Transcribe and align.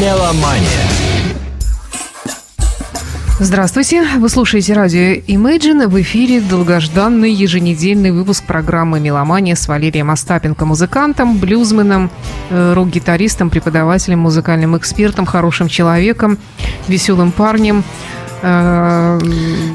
Меломания. 0.00 0.68
Здравствуйте, 3.38 4.04
вы 4.18 4.28
слушаете 4.28 4.74
радио 4.74 5.00
Imagine. 5.26 5.88
В 5.88 5.98
эфире 6.02 6.40
долгожданный 6.40 7.32
еженедельный 7.32 8.10
выпуск 8.10 8.44
программы 8.44 9.00
«Меломания» 9.00 9.54
с 9.54 9.68
Валерием 9.68 10.10
Остапенко, 10.10 10.66
музыкантом, 10.66 11.38
блюзменом, 11.38 12.10
э, 12.50 12.74
рок-гитаристом, 12.74 13.48
преподавателем, 13.48 14.18
музыкальным 14.18 14.76
экспертом, 14.76 15.24
хорошим 15.24 15.68
человеком, 15.68 16.38
веселым 16.88 17.32
парнем. 17.32 17.82
Э, 18.42 19.18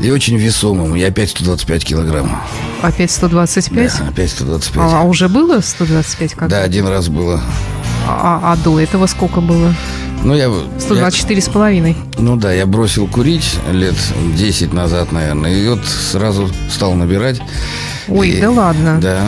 И 0.03 0.11
очень 0.11 0.37
весомым. 0.37 0.93
Я 0.93 1.07
опять 1.07 1.31
125 1.31 1.83
килограмм. 1.85 2.39
Опять 2.83 3.09
125? 3.11 3.99
Да, 3.99 4.07
опять 4.09 4.29
125. 4.29 4.77
А, 4.93 4.99
а 4.99 5.03
уже 5.03 5.29
было 5.29 5.61
125? 5.61 6.33
Как? 6.35 6.49
Да, 6.49 6.61
один 6.61 6.87
раз 6.87 7.07
было. 7.09 7.41
А, 8.07 8.39
а 8.43 8.55
до 8.57 8.79
этого 8.79 9.07
сколько 9.07 9.41
было? 9.41 9.73
Ну, 10.23 10.35
я... 10.35 10.51
124 10.79 11.41
с 11.41 11.49
половиной. 11.49 11.95
Ну 12.17 12.35
да, 12.35 12.53
я 12.53 12.65
бросил 12.65 13.07
курить 13.07 13.57
лет 13.71 13.95
10 14.35 14.73
назад, 14.73 15.11
наверное. 15.11 15.51
И 15.53 15.67
вот 15.67 15.83
сразу 15.85 16.49
стал 16.69 16.93
набирать. 16.93 17.41
Ой, 18.07 18.29
и, 18.29 18.41
да 18.41 18.51
ладно. 18.51 18.99
Да. 19.01 19.27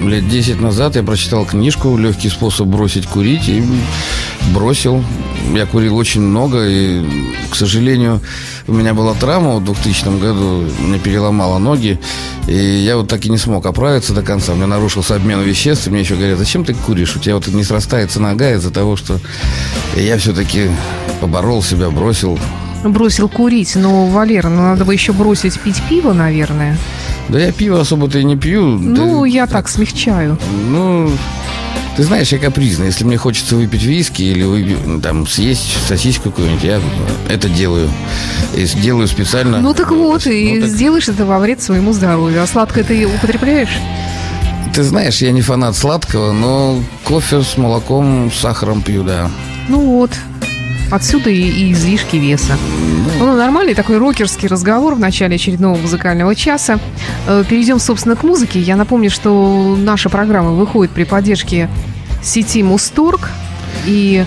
Лет 0.00 0.28
10 0.28 0.60
назад 0.60 0.96
я 0.96 1.02
прочитал 1.02 1.44
книжку 1.44 1.96
«Легкий 1.96 2.28
способ 2.28 2.66
бросить 2.66 3.06
курить» 3.06 3.48
и 3.48 3.62
бросил. 4.52 5.04
Я 5.54 5.66
курил 5.66 5.96
очень 5.96 6.22
много, 6.22 6.66
и, 6.66 7.04
к 7.50 7.54
сожалению, 7.54 8.20
у 8.66 8.72
меня 8.72 8.94
была 8.94 9.14
травма 9.14 9.56
в 9.56 9.64
2000 9.64 10.20
году, 10.20 10.68
мне 10.80 10.98
переломало 10.98 11.58
ноги, 11.58 12.00
и 12.46 12.54
я 12.54 12.96
вот 12.96 13.08
так 13.08 13.24
и 13.24 13.30
не 13.30 13.38
смог 13.38 13.66
оправиться 13.66 14.12
до 14.12 14.22
конца. 14.22 14.52
У 14.52 14.56
меня 14.56 14.66
нарушился 14.66 15.14
обмен 15.14 15.40
веществ, 15.42 15.86
и 15.86 15.90
мне 15.90 16.00
еще 16.00 16.16
говорят, 16.16 16.38
зачем 16.38 16.64
ты 16.64 16.74
куришь? 16.74 17.16
У 17.16 17.18
тебя 17.18 17.36
вот 17.36 17.46
не 17.48 17.64
срастается 17.64 18.20
нога 18.20 18.52
из-за 18.52 18.70
того, 18.70 18.96
что 18.96 19.18
я 19.96 20.16
все-таки 20.18 20.70
поборол 21.20 21.62
себя, 21.62 21.90
бросил. 21.90 22.38
Бросил 22.84 23.28
курить, 23.28 23.76
но, 23.76 24.06
Валера, 24.06 24.48
ну 24.48 24.62
надо 24.62 24.84
бы 24.84 24.92
еще 24.92 25.12
бросить 25.12 25.60
пить 25.60 25.80
пиво, 25.88 26.12
наверное. 26.12 26.76
Да 27.32 27.38
я 27.38 27.50
пиво 27.50 27.80
особо-то 27.80 28.18
и 28.18 28.24
не 28.24 28.36
пью. 28.36 28.62
Ну, 28.62 29.22
да, 29.22 29.26
я 29.26 29.46
так 29.46 29.68
смягчаю. 29.70 30.38
Ну, 30.68 31.10
ты 31.96 32.02
знаешь, 32.02 32.30
я 32.30 32.38
капризный. 32.38 32.86
Если 32.86 33.04
мне 33.04 33.16
хочется 33.16 33.56
выпить 33.56 33.84
виски 33.84 34.22
или 34.22 34.42
выпить, 34.42 35.02
там, 35.02 35.26
съесть 35.26 35.78
сосиску 35.88 36.30
какую-нибудь, 36.30 36.62
я 36.62 36.78
это 37.30 37.48
делаю. 37.48 37.88
И 38.54 38.66
делаю 38.66 39.08
специально. 39.08 39.62
Ну 39.62 39.72
так 39.72 39.92
вот, 39.92 40.26
и 40.26 40.56
ну, 40.56 40.60
так... 40.60 40.70
сделаешь 40.70 41.08
это 41.08 41.24
во 41.24 41.38
вред 41.38 41.62
своему 41.62 41.94
здоровью. 41.94 42.42
А 42.42 42.46
сладкое 42.46 42.84
ты 42.84 43.06
употребляешь? 43.06 43.78
Ты 44.74 44.82
знаешь, 44.82 45.22
я 45.22 45.32
не 45.32 45.40
фанат 45.40 45.74
сладкого, 45.74 46.32
но 46.32 46.82
кофе 47.04 47.42
с 47.42 47.56
молоком, 47.56 48.30
с 48.30 48.40
сахаром 48.40 48.82
пью, 48.82 49.04
да. 49.04 49.30
Ну 49.68 49.80
вот, 49.80 50.10
Отсюда 50.92 51.30
и, 51.30 51.40
и 51.40 51.72
излишки 51.72 52.16
веса. 52.16 52.58
Ну, 53.22 53.36
нормальный 53.36 53.74
такой 53.74 53.98
рокерский 53.98 54.48
разговор 54.48 54.96
в 54.96 54.98
начале 54.98 55.36
очередного 55.36 55.76
музыкального 55.76 56.34
часа. 56.34 56.80
Э, 57.28 57.44
перейдем, 57.48 57.78
собственно, 57.78 58.16
к 58.16 58.24
музыке. 58.24 58.58
Я 58.58 58.74
напомню, 58.74 59.10
что 59.10 59.76
наша 59.78 60.08
программа 60.08 60.50
выходит 60.50 60.90
при 60.90 61.04
поддержке 61.04 61.70
сети 62.20 62.64
Мусторг. 62.64 63.30
И 63.86 64.24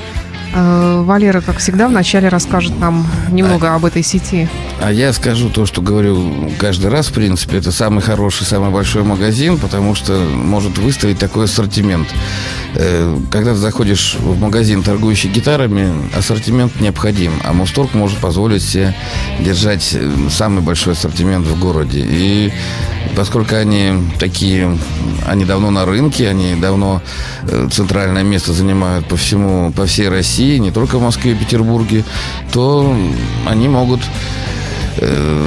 Э, 0.58 1.02
Валера, 1.02 1.42
как 1.42 1.58
всегда, 1.58 1.90
вначале 1.90 2.30
расскажет 2.30 2.80
нам 2.80 3.06
немного 3.30 3.76
об 3.76 3.84
этой 3.84 4.04
сети. 4.04 4.48
А 4.82 4.92
я 4.92 5.14
скажу 5.14 5.50
то, 5.50 5.66
что 5.66 5.82
говорю 5.82 6.52
каждый 6.60 6.88
раз, 6.88 7.08
в 7.08 7.14
принципе. 7.14 7.58
Это 7.58 7.72
самый 7.72 8.02
хороший, 8.02 8.46
самый 8.46 8.72
большой 8.72 9.04
магазин, 9.04 9.58
потому 9.58 9.96
что 9.96 10.14
может 10.20 10.78
выставить 10.78 11.18
такой 11.18 11.46
ассортимент. 11.46 12.08
Э, 12.76 13.18
когда 13.32 13.52
ты 13.52 13.58
заходишь 13.58 14.16
в 14.20 14.40
магазин, 14.40 14.84
торгующий 14.84 15.30
гитарами, 15.30 15.94
ассортимент 16.16 16.80
необходим. 16.82 17.32
А 17.44 17.54
Мусторг 17.54 17.94
может 17.94 18.18
позволить 18.18 18.64
себе 18.64 18.94
держать 19.40 19.92
э, 19.94 20.12
самый 20.30 20.62
большой 20.62 20.94
ассортимент 20.94 21.48
в 21.48 21.58
городе. 21.60 22.06
И 22.08 22.52
поскольку 23.16 23.56
они 23.56 23.94
такие, 24.20 24.78
они 25.26 25.46
давно 25.46 25.72
на 25.72 25.86
рынке, 25.86 26.28
они 26.28 26.56
давно 26.56 27.02
центральное 27.72 28.24
место 28.24 28.52
занимают 28.52 29.08
по 29.08 29.16
всему, 29.16 29.72
по 29.72 29.86
всей 29.86 30.10
России, 30.10 30.58
не 30.58 30.72
только 30.72 30.98
в 30.98 31.02
Москве 31.02 31.32
и 31.32 31.36
Петербурге, 31.36 32.04
то 32.52 32.96
они 33.46 33.70
могут 33.70 34.02
э, 34.02 34.36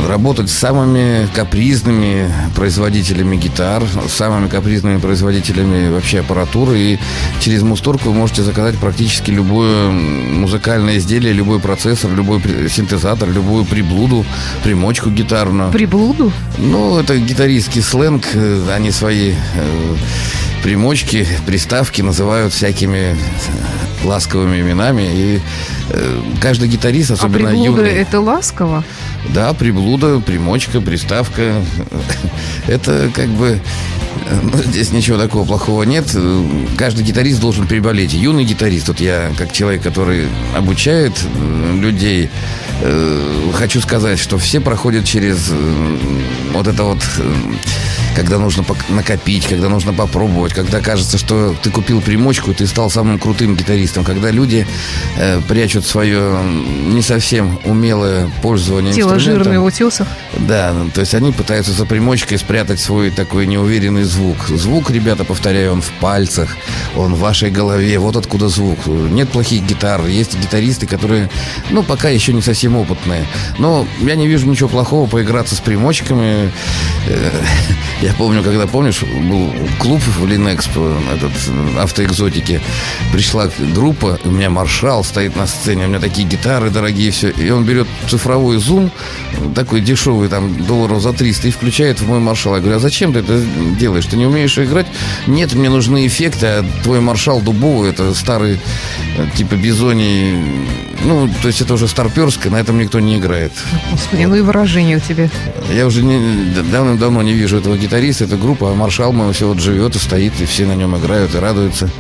работать 0.09 0.51
с 0.51 0.55
самыми 0.55 1.29
капризными 1.35 2.31
производителями 2.55 3.37
гитар, 3.37 3.83
с 4.09 4.13
самыми 4.13 4.49
капризными 4.49 4.99
производителями 4.99 5.91
вообще 5.91 6.21
аппаратуры. 6.21 6.79
И 6.79 6.99
через 7.41 7.63
Мусторг 7.63 8.05
вы 8.05 8.13
можете 8.13 8.43
заказать 8.43 8.77
практически 8.79 9.31
любое 9.31 9.91
музыкальное 9.91 10.99
изделие, 10.99 11.33
любой 11.33 11.61
процессор, 11.61 12.13
любой 12.13 12.41
синтезатор, 12.69 13.29
любую 13.31 13.65
приблуду, 13.65 14.25
примочку 14.65 15.11
гитарную. 15.11 15.71
Приблуду? 15.73 16.33
Ну, 16.59 16.99
это 16.99 17.19
гитаристский 17.19 17.83
сленг. 17.83 18.25
Э, 18.35 18.73
они 18.75 18.91
свои 18.91 19.33
э, 19.33 19.97
примочки, 20.63 21.27
приставки 21.47 22.03
называют 22.03 22.53
всякими 22.53 23.17
ласковыми 24.05 24.61
именами. 24.61 25.03
И 25.03 25.41
э, 25.91 26.21
каждый 26.41 26.69
гитарист, 26.69 27.11
особенно 27.11 27.51
а 27.51 27.53
юный... 27.53 27.91
это 27.91 28.21
ласково? 28.21 28.85
Да, 29.35 29.53
приблуда, 29.53 30.21
примочка, 30.21 30.81
приставка. 30.81 31.63
Это 32.67 33.11
как 33.15 33.29
бы... 33.29 33.61
Ну, 34.43 34.63
здесь 34.63 34.93
ничего 34.93 35.17
такого 35.17 35.47
плохого 35.47 35.85
нет. 35.85 36.05
Каждый 36.77 37.05
гитарист 37.05 37.41
должен 37.41 37.67
приболеть. 37.67 38.13
Юный 38.13 38.45
гитарист, 38.45 38.89
вот 38.89 39.01
я 39.01 39.31
как 39.39 39.53
человек, 39.53 39.83
который 39.83 40.27
обучает 40.57 41.13
людей, 41.75 42.29
э, 42.83 43.51
хочу 43.55 43.81
сказать, 43.81 44.19
что 44.19 44.37
все 44.39 44.61
проходят 44.61 45.05
через 45.05 45.49
э, 45.51 46.09
вот 46.59 46.67
это 46.67 46.83
вот 46.83 46.99
когда 48.19 48.39
нужно 48.39 48.65
накопить, 48.89 49.47
когда 49.47 49.69
нужно 49.69 49.93
попробовать, 49.93 50.53
когда 50.53 50.81
кажется, 50.81 51.19
что 51.19 51.55
ты 51.63 51.71
купил 51.71 52.01
примочку, 52.01 52.53
ты 52.53 52.67
стал 52.67 52.91
самым 52.91 53.21
крутым 53.21 53.55
гитаристом, 53.55 54.03
когда 54.03 54.33
люди 54.33 54.67
э, 55.17 55.41
прячут 55.47 55.87
свое 55.87 56.37
не 56.87 57.01
совсем 57.01 57.61
умелое 57.65 58.29
пользование 58.43 58.93
Тело 58.93 59.21
жирное 59.21 59.61
в 59.61 59.65
утесах. 59.65 60.09
Да, 60.37 60.75
то 60.93 61.01
есть 61.01 61.15
они 61.15 61.31
пытаются 61.31 61.71
за 61.73 61.87
примочкой 61.87 62.39
спрятать 62.39 62.81
свой 62.81 63.11
такой 63.11 63.47
неуверенный 63.47 64.03
звук. 64.03 64.49
Звук, 64.49 64.91
ребята, 64.91 65.25
повторяю, 65.25 65.75
он 65.75 65.81
в 65.81 65.91
пальцах, 66.01 66.57
он 66.97 67.15
в 67.15 67.21
вашей 67.21 67.53
голове, 67.53 68.01
вот 68.01 68.17
откуда 68.17 68.49
звук. 68.49 68.79
Нет 68.87 69.29
плохих 69.29 69.63
гитар, 69.63 70.05
есть 70.07 70.37
гитаристы, 70.37 70.89
которые, 70.89 71.31
ну, 71.71 71.85
пока 71.85 72.09
еще 72.09 72.33
не 72.33 72.43
совсем 72.43 72.77
опытные. 72.77 73.25
Но 73.59 73.87
я 74.01 74.17
не 74.17 74.27
вижу 74.27 74.49
ничего 74.49 74.69
плохого 74.69 75.09
поиграться 75.09 75.55
с 75.55 75.61
примочками. 75.61 76.48
Э, 77.07 77.31
я 78.03 78.13
помню, 78.15 78.43
когда, 78.43 78.67
помнишь, 78.67 79.03
был 79.03 79.53
клуб 79.79 80.01
в 80.19 80.27
Линэкспо, 80.27 80.95
этот, 81.15 81.33
автоэкзотики. 81.79 82.61
Пришла 83.13 83.51
группа, 83.75 84.19
у 84.25 84.31
меня 84.31 84.51
маршал 84.51 85.05
стоит 85.05 85.37
на 85.37 85.47
сцене, 85.47 85.87
у 85.87 85.89
меня 85.89 86.01
такие 86.01 86.27
гитары 86.27 86.71
дорогие, 86.71 87.11
все. 87.11 87.31
И 87.31 87.51
он 87.51 87.65
берет 87.65 87.87
цифровой 88.09 88.59
зум, 88.59 88.91
такой 89.55 89.81
дешевый, 89.81 90.29
там, 90.29 90.65
долларов 90.65 91.03
за 91.03 91.13
300, 91.13 91.49
и 91.49 91.51
включает 91.51 92.01
в 92.01 92.09
мой 92.09 92.21
маршал. 92.21 92.55
Я 92.55 92.61
говорю, 92.61 92.77
а 92.77 92.81
зачем 92.81 93.13
ты 93.13 93.21
это 93.21 93.41
делаешь? 93.79 94.07
Ты 94.07 94.17
не 94.17 94.27
умеешь 94.27 94.59
играть? 94.59 94.87
Нет, 95.27 95.55
мне 95.55 95.69
нужны 95.69 96.07
эффекты, 96.07 96.47
а 96.47 96.65
твой 96.83 97.01
маршал 97.01 97.41
дубовый, 97.41 97.91
это 97.91 98.15
старый, 98.15 98.61
типа 99.37 99.55
бизоний. 99.55 100.37
Ну, 101.05 101.29
то 101.43 101.49
есть 101.49 101.61
это 101.61 101.75
уже 101.75 101.87
старперское, 101.87 102.51
на 102.51 102.57
этом 102.57 102.79
никто 102.79 103.01
не 103.01 103.19
играет. 103.19 103.53
Господи, 103.91 104.25
ну 104.25 104.35
и 104.35 104.41
выражение 104.41 104.97
у 104.97 105.01
тебя. 105.01 105.29
Я 105.73 105.87
уже 105.87 106.03
давным-давно 106.73 107.23
не 107.23 107.33
вижу 107.33 107.59
этого 107.59 107.77
гитариста 107.77 107.99
гитарист, 107.99 108.23
это 108.23 108.37
группа, 108.37 108.71
а 108.71 108.75
маршал 108.75 109.13
мой 109.13 109.33
все 109.33 109.49
вот 109.49 109.59
живет 109.59 109.97
и 109.97 109.99
стоит, 109.99 110.33
и 110.41 110.45
все 110.47 110.67
на 110.67 110.75
нем 110.75 110.97
играют 110.97 111.35
и 111.35 111.39
радуются. 111.39 111.91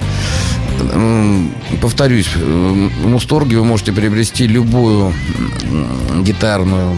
Повторюсь, 1.80 2.28
в 2.36 3.06
Мусторге 3.08 3.58
вы 3.58 3.64
можете 3.64 3.92
приобрести 3.92 4.46
любую 4.46 5.12
гитарную 6.22 6.96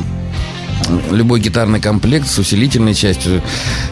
любой 1.11 1.41
гитарный 1.41 1.81
комплект 1.81 2.29
с 2.29 2.39
усилительной 2.39 2.95
частью, 2.95 3.43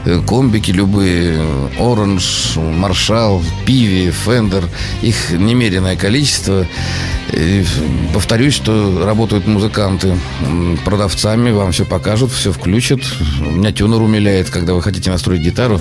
э, 0.04 0.20
комбики 0.26 0.70
любые, 0.70 1.40
Оранж, 1.78 2.56
Маршал, 2.56 3.42
Пиви, 3.66 4.10
Фендер, 4.10 4.64
их 5.02 5.30
немеренное 5.30 5.96
количество. 5.96 6.66
И 7.32 7.64
повторюсь, 8.14 8.54
что 8.54 9.04
работают 9.04 9.46
музыканты 9.46 10.16
продавцами, 10.84 11.50
вам 11.50 11.72
все 11.72 11.84
покажут, 11.84 12.32
все 12.32 12.52
включат. 12.52 13.00
У 13.40 13.50
меня 13.50 13.72
тюнер 13.72 14.00
умиляет, 14.00 14.50
когда 14.50 14.74
вы 14.74 14.82
хотите 14.82 15.10
настроить 15.10 15.42
гитару, 15.42 15.80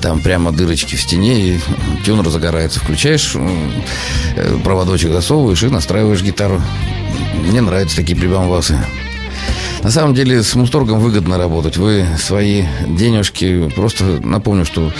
там 0.00 0.20
прямо 0.20 0.50
дырочки 0.52 0.96
в 0.96 1.00
стене, 1.00 1.40
и 1.40 1.60
тюнер 2.04 2.28
загорается. 2.30 2.80
Включаешь, 2.80 3.32
э, 3.34 4.58
проводочек 4.64 5.12
засовываешь 5.12 5.62
и 5.62 5.68
настраиваешь 5.68 6.22
гитару. 6.22 6.60
Мне 7.46 7.60
нравятся 7.60 7.96
такие 7.96 8.18
прибамбасы. 8.18 8.78
На 9.82 9.90
самом 9.90 10.14
деле 10.14 10.42
с 10.42 10.54
Мусторгом 10.56 10.98
выгодно 10.98 11.38
работать. 11.38 11.76
Вы 11.76 12.04
свои 12.18 12.64
денежки, 12.86 13.70
просто 13.74 14.04
напомню, 14.22 14.64
что 14.64 14.92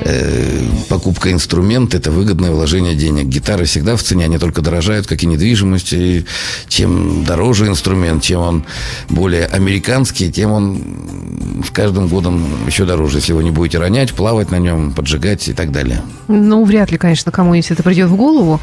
э, 0.00 0.66
покупка 0.88 1.30
инструмента– 1.30 1.96
это 1.98 2.10
выгодное 2.10 2.50
вложение 2.50 2.94
денег. 2.94 3.26
Гитары 3.26 3.64
всегда 3.64 3.96
в 3.96 4.02
цене, 4.02 4.24
они 4.24 4.38
только 4.38 4.60
дорожают, 4.60 5.06
как 5.06 5.22
и 5.22 5.26
недвижимость. 5.26 5.92
И 5.92 6.26
чем 6.68 7.24
дороже 7.24 7.68
инструмент, 7.68 8.22
чем 8.22 8.40
он 8.40 8.64
более 9.08 9.46
американский, 9.46 10.32
тем 10.32 10.50
он 10.50 10.82
с 11.64 11.70
каждым 11.70 12.08
годом 12.08 12.44
еще 12.66 12.84
дороже, 12.84 13.18
если 13.18 13.32
вы 13.32 13.44
не 13.44 13.50
будете 13.50 13.78
ронять, 13.78 14.14
плавать 14.14 14.50
на 14.50 14.58
нем, 14.58 14.92
поджигать 14.92 15.48
и 15.48 15.52
так 15.52 15.70
далее. 15.70 16.02
Ну, 16.26 16.64
вряд 16.64 16.90
ли, 16.90 16.98
конечно, 16.98 17.30
кому-нибудь 17.30 17.70
это 17.70 17.82
придет 17.82 18.08
в 18.08 18.16
голову. 18.16 18.60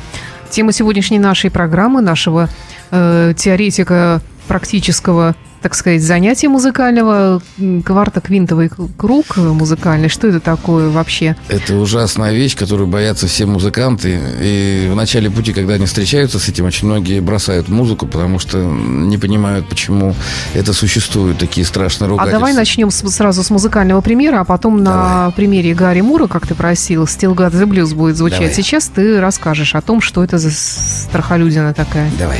Тема 0.50 0.74
сегодняшней 0.74 1.20
нашей 1.20 1.50
программы, 1.50 2.02
нашего 2.02 2.50
э, 2.92 3.34
теоретика 3.38 4.22
практического 4.52 5.34
так 5.62 5.76
сказать, 5.76 6.02
занятие 6.02 6.50
музыкального, 6.50 7.40
кварта-квинтовый 7.86 8.72
круг 8.98 9.38
музыкальный. 9.38 10.10
Что 10.10 10.28
это 10.28 10.40
такое 10.40 10.90
вообще? 10.90 11.36
Это 11.50 11.76
ужасная 11.76 12.34
вещь, 12.34 12.58
которую 12.58 12.88
боятся 12.88 13.28
все 13.28 13.46
музыканты. 13.46 14.20
И 14.42 14.88
в 14.92 14.96
начале 14.96 15.30
пути, 15.30 15.54
когда 15.54 15.76
они 15.76 15.86
встречаются 15.86 16.40
с 16.40 16.50
этим, 16.50 16.66
очень 16.66 16.88
многие 16.88 17.20
бросают 17.20 17.70
музыку, 17.70 18.08
потому 18.08 18.40
что 18.40 18.58
не 18.58 19.20
понимают, 19.20 19.70
почему 19.70 20.16
это 20.56 20.74
существует, 20.74 21.38
такие 21.38 21.64
страшные 21.64 22.10
ругательства. 22.10 22.38
А 22.38 22.40
давай 22.40 22.54
начнем 22.54 22.90
с, 22.90 23.08
сразу 23.12 23.44
с 23.44 23.52
музыкального 23.52 24.02
примера, 24.02 24.40
а 24.40 24.46
потом 24.46 24.84
давай. 24.84 25.28
на 25.28 25.32
примере 25.32 25.76
Гарри 25.76 26.02
Мура, 26.02 26.26
как 26.26 26.48
ты 26.48 26.56
просил, 26.56 27.04
Still 27.04 27.36
Got 27.36 27.52
the 27.52 27.66
Blues 27.66 27.94
будет 27.94 28.18
звучать. 28.18 28.40
Давай. 28.40 28.56
Сейчас 28.56 28.88
ты 28.88 29.22
расскажешь 29.22 29.76
о 29.76 29.82
том, 29.82 30.02
что 30.02 30.24
это 30.24 30.40
за 30.40 30.50
страхолюдина 30.50 31.76
такая. 31.76 32.10
Давай. 32.18 32.40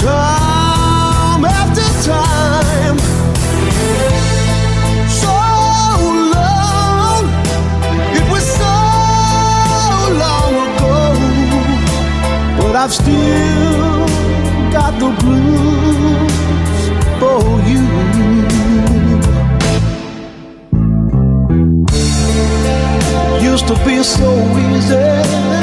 time 0.00 1.44
after 1.44 1.86
time. 2.08 2.98
So 5.22 5.34
long, 6.34 7.24
it 8.18 8.24
was 8.32 8.44
so 8.60 8.76
long 10.22 10.52
ago, 10.66 10.96
but 12.58 12.74
I've 12.76 12.92
still 12.92 14.06
got 14.72 14.92
the 15.02 15.10
blues 15.20 16.82
for 17.20 17.42
you. 17.70 17.84
Used 23.52 23.66
to 23.68 23.74
be 23.84 24.02
so 24.02 24.30
easy 24.56 25.59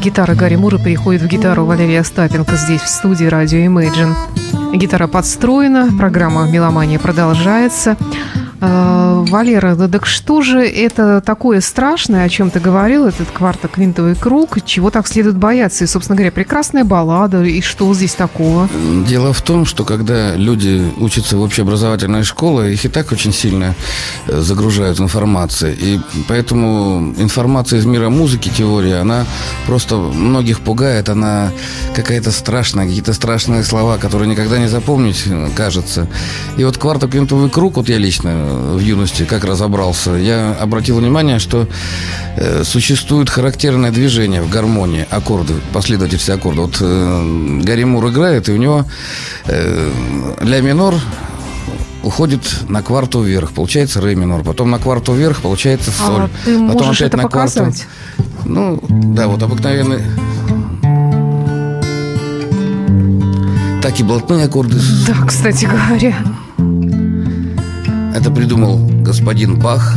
гитара 0.00 0.34
Гарри 0.34 0.56
Мура 0.56 0.78
переходит 0.78 1.20
в 1.20 1.26
гитару 1.26 1.66
Валерия 1.66 2.00
Остапенко 2.00 2.56
здесь, 2.56 2.80
в 2.80 2.88
студии 2.88 3.26
радио 3.26 3.58
Imagine. 3.58 4.14
Гитара 4.74 5.06
подстроена, 5.06 5.90
программа 5.98 6.50
«Меломания» 6.50 6.98
продолжается. 6.98 7.98
Э, 8.60 9.24
Валера, 9.28 9.74
да 9.74 9.88
так 9.88 10.06
что 10.06 10.42
же 10.42 10.60
это 10.60 11.20
такое 11.20 11.60
страшное, 11.60 12.24
о 12.24 12.28
чем 12.28 12.50
ты 12.50 12.60
говорил, 12.60 13.06
этот 13.06 13.30
квартоквинтовый 13.30 14.14
круг, 14.14 14.58
чего 14.64 14.90
так 14.90 15.06
следует 15.06 15.36
бояться? 15.36 15.84
И, 15.84 15.86
собственно 15.86 16.16
говоря, 16.16 16.32
прекрасная 16.32 16.84
баллада, 16.84 17.42
и 17.42 17.60
что 17.62 17.92
здесь 17.94 18.14
такого? 18.14 18.68
Дело 19.08 19.32
в 19.32 19.40
том, 19.42 19.64
что 19.64 19.84
когда 19.84 20.36
люди 20.36 20.84
учатся 20.98 21.36
в 21.36 21.42
общеобразовательной 21.42 22.22
школе, 22.24 22.72
их 22.72 22.84
и 22.84 22.88
так 22.88 23.12
очень 23.12 23.32
сильно 23.32 23.74
э, 24.26 24.40
загружают 24.40 25.00
информацией. 25.00 25.76
И 25.80 26.00
поэтому 26.28 27.14
информация 27.18 27.78
из 27.78 27.86
мира 27.86 28.10
музыки, 28.10 28.50
теория, 28.54 28.96
она 28.96 29.24
просто 29.66 29.96
многих 29.96 30.60
пугает, 30.60 31.08
она 31.08 31.50
какая-то 31.94 32.30
страшная, 32.30 32.86
какие-то 32.86 33.12
страшные 33.12 33.62
слова, 33.64 33.96
которые 33.96 34.28
никогда 34.28 34.58
не 34.58 34.68
запомнить, 34.68 35.24
кажется. 35.56 36.08
И 36.58 36.64
вот 36.64 36.76
квартоквинтовый 36.76 37.48
круг, 37.48 37.76
вот 37.76 37.88
я 37.88 37.98
лично 37.98 38.49
в 38.50 38.78
юности 38.78 39.24
как 39.24 39.44
разобрался, 39.44 40.12
я 40.12 40.52
обратил 40.52 40.98
внимание, 40.98 41.38
что 41.38 41.66
э, 42.36 42.64
существует 42.64 43.30
характерное 43.30 43.90
движение 43.90 44.42
в 44.42 44.50
гармонии, 44.50 45.06
аккорды, 45.10 45.54
последовательности 45.72 46.30
аккорда. 46.30 46.62
Вот 46.62 46.78
э, 46.80 47.60
Гарри 47.62 47.84
Мур 47.84 48.08
играет, 48.08 48.48
и 48.48 48.52
у 48.52 48.56
него 48.56 48.84
э, 49.46 49.90
ля 50.40 50.60
минор 50.60 50.94
уходит 52.02 52.42
на 52.68 52.82
кварту 52.82 53.22
вверх, 53.22 53.52
получается 53.52 54.00
ре 54.00 54.14
минор, 54.14 54.42
потом 54.42 54.70
на 54.70 54.78
кварту 54.78 55.12
вверх, 55.12 55.40
получается 55.42 55.92
а 56.00 56.06
соль, 56.06 56.22
а, 56.22 56.30
ты 56.44 56.68
потом 56.68 56.90
опять 56.90 57.00
это 57.02 57.16
на 57.16 57.22
показать? 57.24 57.56
кварту. 57.58 57.82
Ну, 58.44 58.82
да, 58.88 59.28
вот 59.28 59.42
обыкновенный 59.42 60.02
так 63.82 63.98
и 63.98 64.02
блатные 64.02 64.44
аккорды. 64.44 64.78
Да, 65.06 65.26
кстати 65.26 65.64
говоря. 65.64 66.14
Это 68.14 68.30
придумал 68.30 68.78
господин 69.02 69.58
Бах. 69.58 69.94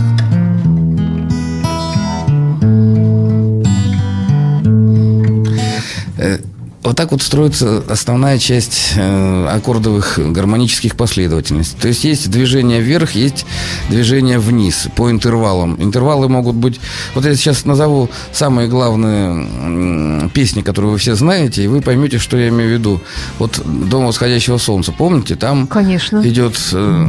Э, 6.17 6.37
вот 6.83 6.97
так 6.97 7.11
вот 7.11 7.21
строится 7.21 7.83
основная 7.89 8.37
часть 8.37 8.93
э, 8.95 9.47
аккордовых 9.47 10.19
гармонических 10.19 10.95
последовательностей. 10.95 11.77
То 11.79 11.87
есть 11.87 12.03
есть 12.03 12.29
движение 12.29 12.81
вверх, 12.81 13.11
есть 13.11 13.45
движение 13.89 14.37
вниз 14.37 14.87
по 14.95 15.09
интервалам. 15.09 15.81
Интервалы 15.81 16.29
могут 16.29 16.55
быть... 16.55 16.79
Вот 17.15 17.25
я 17.25 17.35
сейчас 17.35 17.65
назову 17.65 18.09
самые 18.31 18.67
главные 18.67 20.29
песни, 20.29 20.61
которые 20.61 20.91
вы 20.91 20.97
все 20.97 21.15
знаете, 21.15 21.63
и 21.63 21.67
вы 21.67 21.81
поймете, 21.81 22.19
что 22.19 22.37
я 22.37 22.49
имею 22.49 22.69
в 22.69 22.73
виду. 22.73 23.01
Вот 23.39 23.61
«Дом 23.65 24.05
восходящего 24.05 24.57
солнца», 24.57 24.91
помните? 24.91 25.35
Там 25.35 25.67
Конечно. 25.67 26.21
идет... 26.27 26.57
Э, 26.73 27.07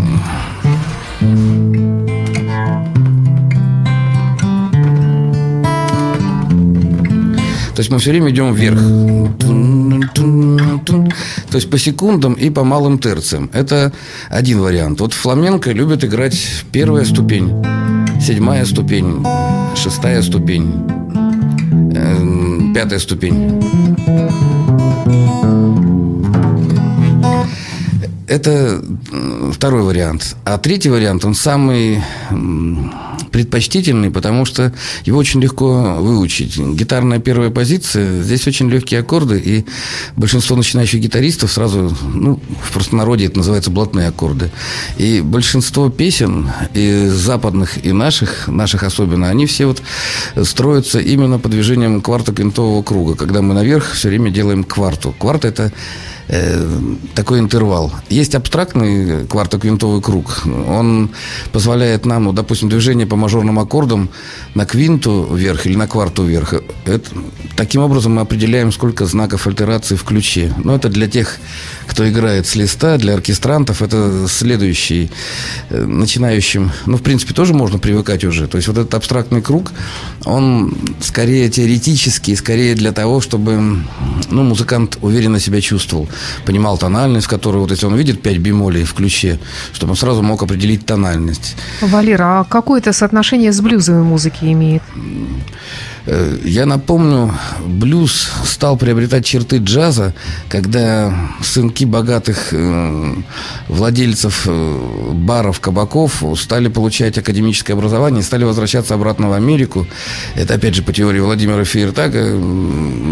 То 7.74 7.80
есть 7.80 7.90
мы 7.90 7.98
все 7.98 8.10
время 8.10 8.30
идем 8.30 8.54
вверх. 8.54 8.78
То 11.50 11.56
есть 11.56 11.68
по 11.70 11.78
секундам 11.78 12.34
и 12.34 12.48
по 12.50 12.62
малым 12.62 12.98
терциям. 12.98 13.50
Это 13.52 13.92
один 14.28 14.60
вариант. 14.60 15.00
Вот 15.00 15.12
фламенко 15.12 15.72
любит 15.72 16.04
играть 16.04 16.36
первая 16.70 17.04
ступень, 17.04 17.64
седьмая 18.20 18.64
ступень, 18.64 19.24
шестая 19.74 20.22
ступень, 20.22 20.72
э, 21.94 22.74
пятая 22.74 23.00
ступень. 23.00 23.60
Это 28.34 28.82
второй 29.52 29.82
вариант. 29.82 30.34
А 30.44 30.58
третий 30.58 30.90
вариант, 30.90 31.24
он 31.24 31.36
самый 31.36 32.02
предпочтительный, 33.30 34.10
потому 34.10 34.44
что 34.44 34.72
его 35.04 35.18
очень 35.18 35.40
легко 35.40 35.98
выучить. 36.00 36.56
Гитарная 36.56 37.20
первая 37.20 37.50
позиция, 37.50 38.22
здесь 38.22 38.44
очень 38.48 38.68
легкие 38.68 39.00
аккорды, 39.00 39.38
и 39.38 39.64
большинство 40.16 40.56
начинающих 40.56 41.00
гитаристов 41.00 41.52
сразу, 41.52 41.96
ну, 42.12 42.40
в 42.60 42.72
простонародье 42.72 43.28
это 43.28 43.38
называется 43.38 43.70
блатные 43.70 44.08
аккорды. 44.08 44.50
И 44.98 45.20
большинство 45.20 45.88
песен, 45.88 46.50
и 46.74 47.06
западных, 47.06 47.84
и 47.86 47.92
наших, 47.92 48.48
наших 48.48 48.82
особенно, 48.82 49.28
они 49.28 49.46
все 49.46 49.66
вот 49.66 49.80
строятся 50.42 50.98
именно 50.98 51.38
по 51.38 51.48
движениям 51.48 52.00
кварта-квинтового 52.00 52.82
круга, 52.82 53.14
когда 53.14 53.42
мы 53.42 53.54
наверх 53.54 53.92
все 53.92 54.08
время 54.08 54.30
делаем 54.30 54.64
кварту. 54.64 55.14
Кварта– 55.16 55.46
это 55.48 55.72
Э, 56.26 56.80
такой 57.14 57.38
интервал. 57.38 57.92
Есть 58.08 58.34
абстрактный 58.34 59.26
квартоквинтовый 59.26 60.00
круг. 60.00 60.42
Он 60.46 61.10
позволяет 61.52 62.06
нам, 62.06 62.24
ну, 62.24 62.32
допустим, 62.32 62.70
движение 62.70 63.06
по 63.06 63.16
мажорным 63.16 63.58
аккордам 63.58 64.08
на 64.54 64.64
квинту 64.64 65.28
вверх 65.30 65.66
или 65.66 65.76
на 65.76 65.86
кварту 65.86 66.24
вверх. 66.24 66.54
Это, 66.86 67.10
таким 67.56 67.82
образом 67.82 68.14
мы 68.14 68.22
определяем, 68.22 68.72
сколько 68.72 69.04
знаков 69.04 69.46
альтерации 69.46 69.96
в 69.96 70.04
ключе. 70.04 70.54
Но 70.64 70.74
это 70.74 70.88
для 70.88 71.08
тех, 71.08 71.36
кто 71.86 72.08
играет 72.08 72.46
с 72.46 72.54
листа, 72.54 72.96
для 72.96 73.14
оркестрантов 73.14 73.82
это 73.82 74.26
следующий 74.26 75.10
э, 75.68 75.84
начинающим. 75.84 76.72
Ну, 76.86 76.96
в 76.96 77.02
принципе, 77.02 77.34
тоже 77.34 77.52
можно 77.52 77.78
привыкать 77.78 78.24
уже. 78.24 78.48
То 78.48 78.56
есть 78.56 78.68
вот 78.68 78.78
этот 78.78 78.94
абстрактный 78.94 79.42
круг, 79.42 79.72
он 80.24 80.74
скорее 81.00 81.50
теоретический, 81.50 82.34
скорее 82.34 82.74
для 82.74 82.92
того, 82.92 83.20
чтобы 83.20 83.82
ну, 84.30 84.42
музыкант 84.42 84.96
уверенно 85.02 85.38
себя 85.38 85.60
чувствовал 85.60 86.08
понимал 86.44 86.78
тональность, 86.78 87.26
которую, 87.26 87.62
вот 87.62 87.70
если 87.70 87.86
он 87.86 87.96
видит 87.96 88.22
5 88.22 88.38
бемолей 88.38 88.84
в 88.84 88.94
ключе, 88.94 89.38
чтобы 89.72 89.90
он 89.90 89.96
сразу 89.96 90.22
мог 90.22 90.42
определить 90.42 90.86
тональность. 90.86 91.56
Валера, 91.80 92.40
а 92.40 92.44
какое 92.44 92.80
это 92.80 92.92
соотношение 92.92 93.52
с 93.52 93.60
блюзовой 93.60 94.02
музыкой 94.02 94.52
имеет? 94.52 94.82
Э, 96.06 96.36
я 96.44 96.66
напомню, 96.66 97.32
блюз 97.64 98.30
стал 98.44 98.76
приобретать 98.76 99.24
черты 99.24 99.58
джаза, 99.58 100.14
когда 100.48 101.30
сынки 101.42 101.84
богатых 101.84 102.48
э, 102.52 103.14
владельцев 103.68 104.42
э, 104.46 105.10
баров, 105.12 105.60
кабаков 105.60 106.22
стали 106.36 106.68
получать 106.68 107.16
академическое 107.16 107.76
образование 107.76 108.20
и 108.20 108.24
стали 108.24 108.44
возвращаться 108.44 108.94
обратно 108.94 109.30
в 109.30 109.32
Америку. 109.32 109.86
Это, 110.34 110.54
опять 110.54 110.74
же, 110.74 110.82
по 110.82 110.92
теории 110.92 111.20
Владимира 111.20 111.64
Фейертага. 111.64 112.18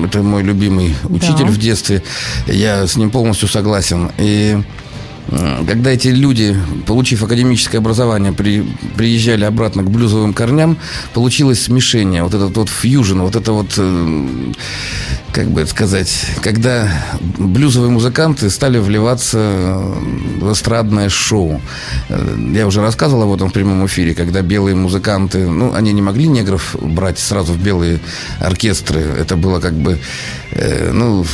Это 0.07 0.23
мой 0.23 0.43
любимый 0.43 0.95
учитель 1.05 1.47
да. 1.47 1.53
в 1.53 1.59
детстве. 1.59 2.03
Я 2.47 2.87
с 2.87 2.97
ним 2.97 3.11
полностью 3.11 3.49
согласен. 3.49 4.11
И 4.19 4.63
когда 5.29 5.91
эти 5.91 6.09
люди, 6.09 6.57
получив 6.87 7.23
академическое 7.23 7.81
образование, 7.81 8.33
при, 8.33 8.63
приезжали 8.97 9.45
обратно 9.45 9.83
к 9.83 9.91
блюзовым 9.91 10.35
корням, 10.35 10.77
получилось 11.15 11.63
смешение, 11.63 12.23
вот 12.23 12.35
этот 12.35 12.57
вот 12.57 12.69
фьюжн, 12.69 13.21
вот 13.21 13.37
это 13.37 13.53
вот, 13.53 13.75
э, 13.77 14.53
как 15.33 15.51
бы 15.51 15.61
это 15.63 15.71
сказать, 15.71 16.27
когда 16.43 16.89
блюзовые 17.39 17.91
музыканты 17.91 18.51
стали 18.51 18.79
вливаться 18.79 19.81
в 20.41 20.53
эстрадное 20.53 21.09
шоу. 21.09 21.61
Э, 22.09 22.37
я 22.55 22.67
уже 22.67 22.81
рассказывал 22.81 23.23
об 23.23 23.35
этом 23.35 23.51
в 23.51 23.53
прямом 23.53 23.87
эфире, 23.87 24.15
когда 24.15 24.43
белые 24.43 24.75
музыканты, 24.75 25.47
ну, 25.49 25.73
они 25.73 25.93
не 25.93 26.03
могли 26.03 26.27
негров 26.27 26.77
брать 26.81 27.19
сразу 27.19 27.53
в 27.53 27.63
белые 27.63 28.01
оркестры. 28.41 29.01
Это 29.01 29.37
было 29.37 29.61
как 29.61 29.75
бы, 29.75 29.99
э, 30.51 30.91
ну, 30.93 31.25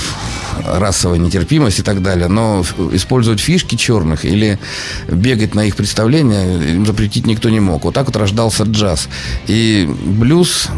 расовая 0.64 1.18
нетерпимость 1.18 1.80
и 1.80 1.82
так 1.82 2.02
далее, 2.02 2.28
но 2.28 2.64
использовать 2.92 3.40
фишки 3.40 3.74
черных 3.76 4.24
или 4.24 4.58
бегать 5.08 5.54
на 5.54 5.64
их 5.64 5.76
представления 5.76 6.74
им 6.74 6.86
запретить 6.86 7.26
никто 7.26 7.48
не 7.50 7.60
мог. 7.60 7.84
Вот 7.84 7.94
так 7.94 8.06
вот 8.06 8.16
рождался 8.16 8.64
джаз. 8.64 9.08
И 9.46 9.88
блюз 9.88 10.68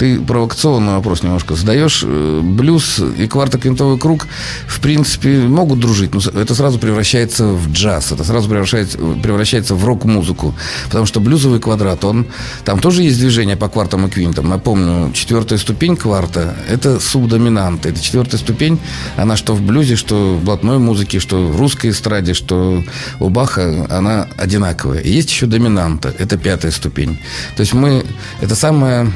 ты 0.00 0.18
провокационный 0.18 0.94
вопрос 0.94 1.22
немножко 1.22 1.54
задаешь. 1.54 2.02
Э, 2.06 2.40
блюз 2.42 3.00
и 3.18 3.26
квартоквинтовый 3.26 3.98
круг, 3.98 4.28
в 4.66 4.80
принципе, 4.80 5.40
могут 5.40 5.78
дружить, 5.78 6.14
но 6.14 6.20
это 6.40 6.54
сразу 6.54 6.78
превращается 6.78 7.48
в 7.48 7.70
джаз, 7.70 8.10
это 8.10 8.24
сразу 8.24 8.48
превращается, 8.48 8.96
превращается 9.22 9.74
в 9.74 9.84
рок-музыку. 9.84 10.54
Потому 10.86 11.04
что 11.04 11.20
блюзовый 11.20 11.60
квадрат, 11.60 12.02
он, 12.06 12.24
там 12.64 12.78
тоже 12.78 13.02
есть 13.02 13.18
движение 13.18 13.58
по 13.58 13.68
квартам 13.68 14.06
и 14.06 14.10
квинтам. 14.10 14.48
Напомню, 14.48 15.12
четвертая 15.12 15.58
ступень 15.58 15.96
кварта– 15.96 16.56
это 16.70 16.98
субдоминанта. 16.98 17.90
Это 17.90 18.00
четвертая 18.00 18.40
ступень, 18.40 18.80
она 19.18 19.36
что 19.36 19.52
в 19.52 19.60
блюзе, 19.60 19.96
что 19.96 20.34
в 20.34 20.42
блатной 20.42 20.78
музыке, 20.78 21.20
что 21.20 21.46
в 21.46 21.60
русской 21.60 21.90
эстраде, 21.90 22.32
что 22.32 22.82
у 23.18 23.28
Баха, 23.28 23.86
она 23.90 24.26
одинаковая. 24.38 25.00
И 25.00 25.12
есть 25.12 25.28
еще 25.28 25.44
доминанта, 25.44 26.14
это 26.18 26.38
пятая 26.38 26.72
ступень. 26.72 27.18
То 27.54 27.60
есть 27.60 27.74
мы, 27.74 28.02
это 28.40 28.54
самая 28.54 29.12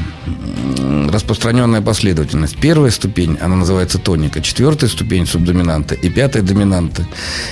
распространенная 1.10 1.80
последовательность. 1.80 2.56
Первая 2.56 2.90
ступень, 2.90 3.38
она 3.40 3.56
называется 3.56 3.98
тоника, 3.98 4.40
четвертая 4.40 4.90
ступень 4.90 5.26
субдоминанта 5.26 5.94
и 5.94 6.08
пятая 6.08 6.42
доминанта. 6.42 7.06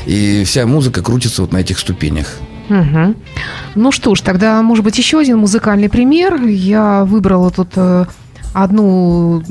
И 0.07 0.45
вся 0.45 0.67
музыка 0.67 1.03
крутится 1.03 1.43
вот 1.43 1.53
на 1.53 1.59
этих 1.59 1.79
ступенях. 1.79 2.27
Угу. 2.69 3.15
Ну 3.75 3.93
что 3.93 4.15
ж, 4.15 4.21
тогда, 4.21 4.63
может 4.63 4.85
быть, 4.85 4.97
еще 4.99 5.19
один 5.19 5.39
музыкальный 5.39 5.89
пример. 5.89 6.43
Я 6.45 7.05
выбрала 7.05 7.51
тут 7.51 7.71
э, 7.77 8.07
одну 8.53 9.43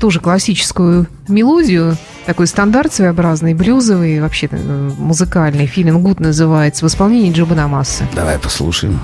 тоже 0.00 0.20
классическую 0.20 1.06
мелодию 1.28 1.96
такой 2.26 2.46
стандарт 2.46 2.92
своеобразный, 2.92 3.54
блюзовый, 3.54 4.20
вообще 4.20 4.48
э, 4.50 4.90
музыкальный. 4.98 5.66
Feeling 5.66 6.02
Good 6.02 6.22
называется 6.22 6.84
в 6.84 6.88
исполнении 6.88 7.32
Джобана 7.32 7.68
Массы. 7.68 8.06
Давай 8.14 8.38
послушаем. 8.38 9.00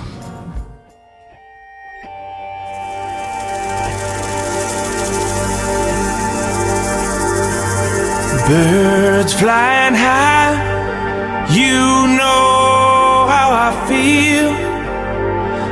Birds 8.51 9.33
flying 9.33 9.95
high, 9.95 10.59
you 11.55 11.83
know 12.19 13.29
how 13.35 13.49
I 13.67 13.71
feel. 13.89 14.51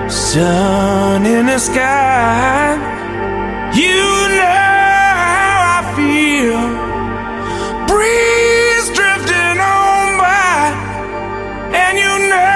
Sun 0.08 1.26
in 1.26 1.46
the 1.46 1.58
sky, 1.58 2.78
you 3.74 4.04
know 4.38 4.62
how 5.26 5.54
I 5.76 5.80
feel. 5.98 6.60
Breeze 7.90 8.88
drifting 8.96 9.58
on 9.58 10.06
by, 10.22 10.70
and 11.82 11.94
you 12.04 12.14
know 12.30 12.54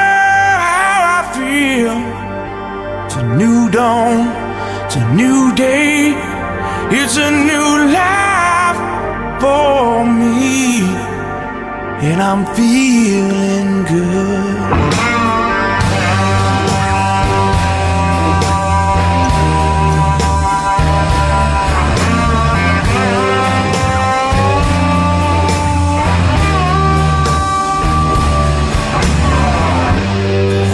how 0.70 0.98
I 1.18 1.22
feel. 1.34 1.98
A 3.18 3.22
new 3.40 3.68
dawn, 3.72 4.18
a 5.00 5.14
new 5.16 5.52
day, 5.56 6.14
it's 6.92 7.16
a 7.16 7.30
new 7.50 7.71
for 9.42 10.04
me, 10.04 10.82
and 12.08 12.22
I'm 12.22 12.46
feeling 12.54 13.82
good. 13.92 14.62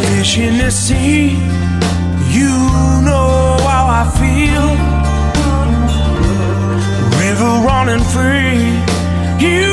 Fish 0.03 0.39
in 0.39 0.59
the 0.59 0.71
sea, 0.71 1.48
and 7.89 8.05
free. 8.13 9.47
You 9.47 9.68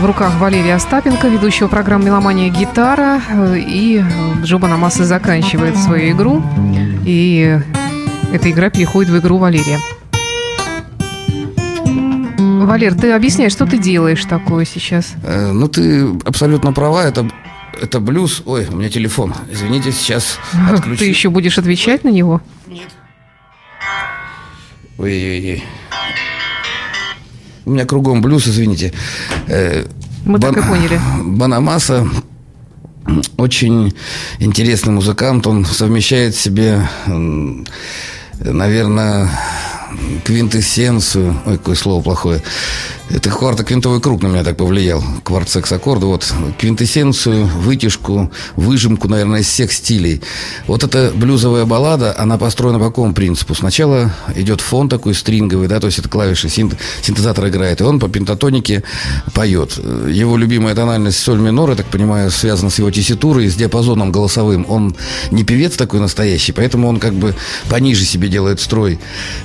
в 0.00 0.04
руках 0.06 0.32
Валерия 0.38 0.74
Остапенко, 0.76 1.28
ведущего 1.28 1.68
программы 1.68 2.06
«Меломания 2.06 2.48
гитара». 2.48 3.20
э, 3.30 3.58
И 3.58 4.02
Джоба 4.42 4.66
Намасы 4.68 5.04
заканчивает 5.04 5.76
свою 5.76 6.12
игру. 6.12 6.42
И 7.04 7.58
эта 8.32 8.50
игра 8.50 8.70
переходит 8.70 9.10
в 9.10 9.18
игру 9.18 9.36
Валерия. 9.38 9.78
Валер, 12.38 12.94
ты 12.94 13.12
объясняй, 13.12 13.50
что 13.50 13.66
ты 13.66 13.78
делаешь 13.78 14.24
такое 14.24 14.64
сейчас? 14.64 15.12
Э, 15.24 15.50
Ну, 15.52 15.68
ты 15.68 16.06
абсолютно 16.24 16.72
права, 16.72 17.04
это, 17.04 17.28
это 17.80 18.00
блюз. 18.00 18.42
Ой, 18.46 18.66
у 18.70 18.76
меня 18.76 18.88
телефон. 18.88 19.34
Извините, 19.50 19.92
сейчас 19.92 20.38
отключу. 20.72 20.98
Ты 20.98 21.04
еще 21.06 21.28
будешь 21.30 21.58
отвечать 21.58 22.04
на 22.04 22.08
него? 22.10 22.40
Ой-ой-ой. 24.98 25.62
У 27.70 27.72
меня 27.72 27.86
кругом 27.86 28.20
блюз, 28.20 28.48
извините. 28.48 28.92
Э, 29.46 29.86
Мы 30.24 30.40
так 30.40 30.56
и 30.56 30.60
поняли. 30.60 31.00
Банамаса 31.24 32.04
очень 33.36 33.94
интересный 34.40 34.92
музыкант. 34.92 35.46
Он 35.46 35.64
совмещает 35.64 36.34
в 36.34 36.40
себе, 36.40 36.88
наверное, 38.40 39.30
квинтэссенцию. 40.24 41.40
Ой, 41.46 41.58
какое 41.58 41.76
слово 41.76 42.02
плохое. 42.02 42.42
Это 43.12 43.28
квартоквинтовый 43.28 44.00
круг 44.00 44.22
на 44.22 44.28
меня 44.28 44.44
так 44.44 44.56
повлиял. 44.56 45.02
Кварт 45.24 45.48
секс 45.48 45.72
аккорды. 45.72 46.06
Вот 46.06 46.32
квинтэссенцию, 46.58 47.46
вытяжку, 47.46 48.30
выжимку, 48.54 49.08
наверное, 49.08 49.40
из 49.40 49.48
всех 49.48 49.72
стилей. 49.72 50.22
Вот 50.68 50.84
эта 50.84 51.10
блюзовая 51.12 51.64
баллада, 51.64 52.14
она 52.16 52.38
построена 52.38 52.78
по 52.78 52.86
какому 52.86 53.12
принципу? 53.12 53.56
Сначала 53.56 54.12
идет 54.36 54.60
фон 54.60 54.88
такой 54.88 55.14
стринговый, 55.14 55.66
да, 55.66 55.80
то 55.80 55.86
есть 55.88 55.98
это 55.98 56.08
клавиши, 56.08 56.48
синт- 56.48 56.76
синтезатор 57.02 57.48
играет, 57.48 57.80
и 57.80 57.84
он 57.84 57.98
по 57.98 58.08
пентатонике 58.08 58.84
поет. 59.34 59.76
Его 59.76 60.36
любимая 60.36 60.76
тональность 60.76 61.18
соль 61.18 61.40
минор, 61.40 61.70
я 61.70 61.76
так 61.76 61.86
понимаю, 61.86 62.30
связана 62.30 62.70
с 62.70 62.78
его 62.78 62.92
тесситурой, 62.92 63.48
с 63.48 63.56
диапазоном 63.56 64.12
голосовым. 64.12 64.66
Он 64.68 64.94
не 65.32 65.42
певец 65.42 65.76
такой 65.76 65.98
настоящий, 65.98 66.52
поэтому 66.52 66.86
он 66.86 67.00
как 67.00 67.14
бы 67.14 67.34
пониже 67.68 68.04
себе 68.04 68.28
делает 68.28 68.60
строй. 68.60 69.00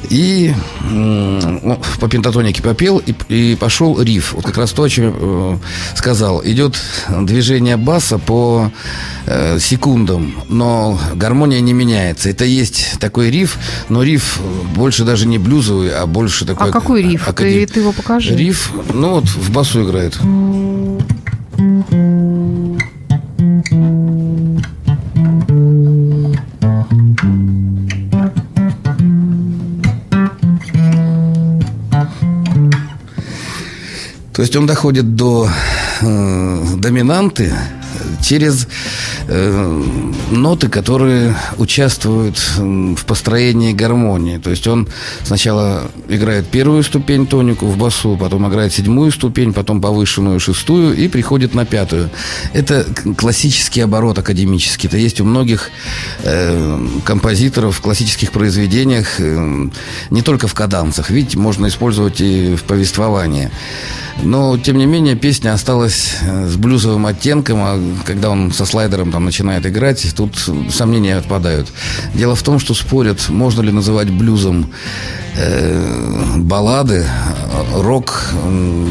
И 0.10 0.54
ну, 0.92 1.82
по 2.00 2.08
пентатонике 2.08 2.62
попел, 2.62 3.00
и, 3.00 3.16
и 3.30 3.55
пошел 3.56 4.02
риф. 4.02 4.34
Вот 4.34 4.46
как 4.46 4.58
раз 4.58 4.72
то, 4.72 4.84
о 4.84 4.90
чем 4.90 5.16
э, 5.18 5.58
сказал. 5.96 6.42
Идет 6.46 6.80
движение 7.22 7.78
баса 7.78 8.18
по 8.18 8.72
э, 9.26 9.60
секундам, 9.60 10.36
но 10.50 11.00
гармония 11.16 11.60
не 11.62 11.74
меняется. 11.74 12.30
Это 12.30 12.46
есть 12.46 12.98
такой 13.00 13.30
риф, 13.32 13.58
но 13.90 14.04
риф 14.04 14.40
больше 14.76 15.04
даже 15.04 15.28
не 15.28 15.38
блюзовый, 15.38 15.90
а 15.90 16.06
больше 16.06 16.46
такой... 16.46 16.70
А 16.70 16.72
какой 16.72 17.02
риф? 17.04 17.28
академ- 17.28 17.66
Ты, 17.68 17.74
ты 17.74 17.80
его 17.82 17.92
покажи. 17.92 18.36
Риф, 18.36 18.72
ну 18.94 19.16
вот 19.16 19.26
в 19.26 19.52
басу 19.52 19.84
играет. 19.84 20.18
То 34.36 34.42
есть 34.42 34.56
он 34.56 34.66
доходит 34.66 35.16
до 35.16 35.50
э, 36.02 36.66
доминанты 36.78 37.54
через 38.22 38.68
э, 39.28 39.84
ноты, 40.32 40.70
которые 40.70 41.36
участвуют 41.58 42.38
в 42.58 43.06
построении 43.06 43.74
гармонии. 43.74 44.38
То 44.38 44.50
есть 44.50 44.68
он 44.68 44.88
сначала 45.24 45.84
играет 46.08 46.48
первую 46.48 46.84
ступень 46.84 47.28
тонику 47.28 47.68
в 47.68 47.78
басу, 47.78 48.18
потом 48.18 48.48
играет 48.48 48.74
седьмую 48.74 49.12
ступень, 49.12 49.54
потом 49.54 49.82
повышенную 49.82 50.40
шестую 50.40 50.96
и 50.96 51.08
приходит 51.08 51.54
на 51.54 51.66
пятую. 51.66 52.10
Это 52.54 52.86
классический 53.18 53.82
оборот 53.82 54.20
академический. 54.20 54.88
Это 54.88 54.98
есть 54.98 55.22
у 55.22 55.26
многих 55.26 55.70
э, 56.24 56.80
композиторов 57.04 57.78
в 57.78 57.82
классических 57.82 58.32
произведениях, 58.32 59.20
э, 59.20 59.70
не 60.10 60.22
только 60.22 60.48
в 60.48 60.54
каданцах. 60.54 61.10
Видите, 61.10 61.38
можно 61.38 61.68
использовать 61.68 62.22
и 62.22 62.56
в 62.56 62.64
повествовании. 62.64 63.50
Но, 64.24 64.58
тем 64.58 64.78
не 64.78 64.86
менее, 64.86 65.16
песня 65.16 65.54
осталась 65.54 66.16
э, 66.22 66.48
с 66.48 66.56
блюзовым 66.56 67.06
оттенком, 67.06 67.60
а 67.62 67.80
когда 68.06 68.30
он 68.30 68.52
со 68.52 68.66
слайдером 68.66 69.12
там 69.16 69.24
начинает 69.24 69.66
играть, 69.66 70.06
тут 70.14 70.36
сомнения 70.70 71.16
отпадают. 71.16 71.70
Дело 72.14 72.36
в 72.36 72.44
том, 72.44 72.60
что 72.60 72.74
спорят, 72.74 73.30
можно 73.30 73.62
ли 73.62 73.72
называть 73.72 74.10
блюзом 74.10 74.70
э, 75.38 76.36
баллады, 76.36 77.06
рок. 77.74 78.30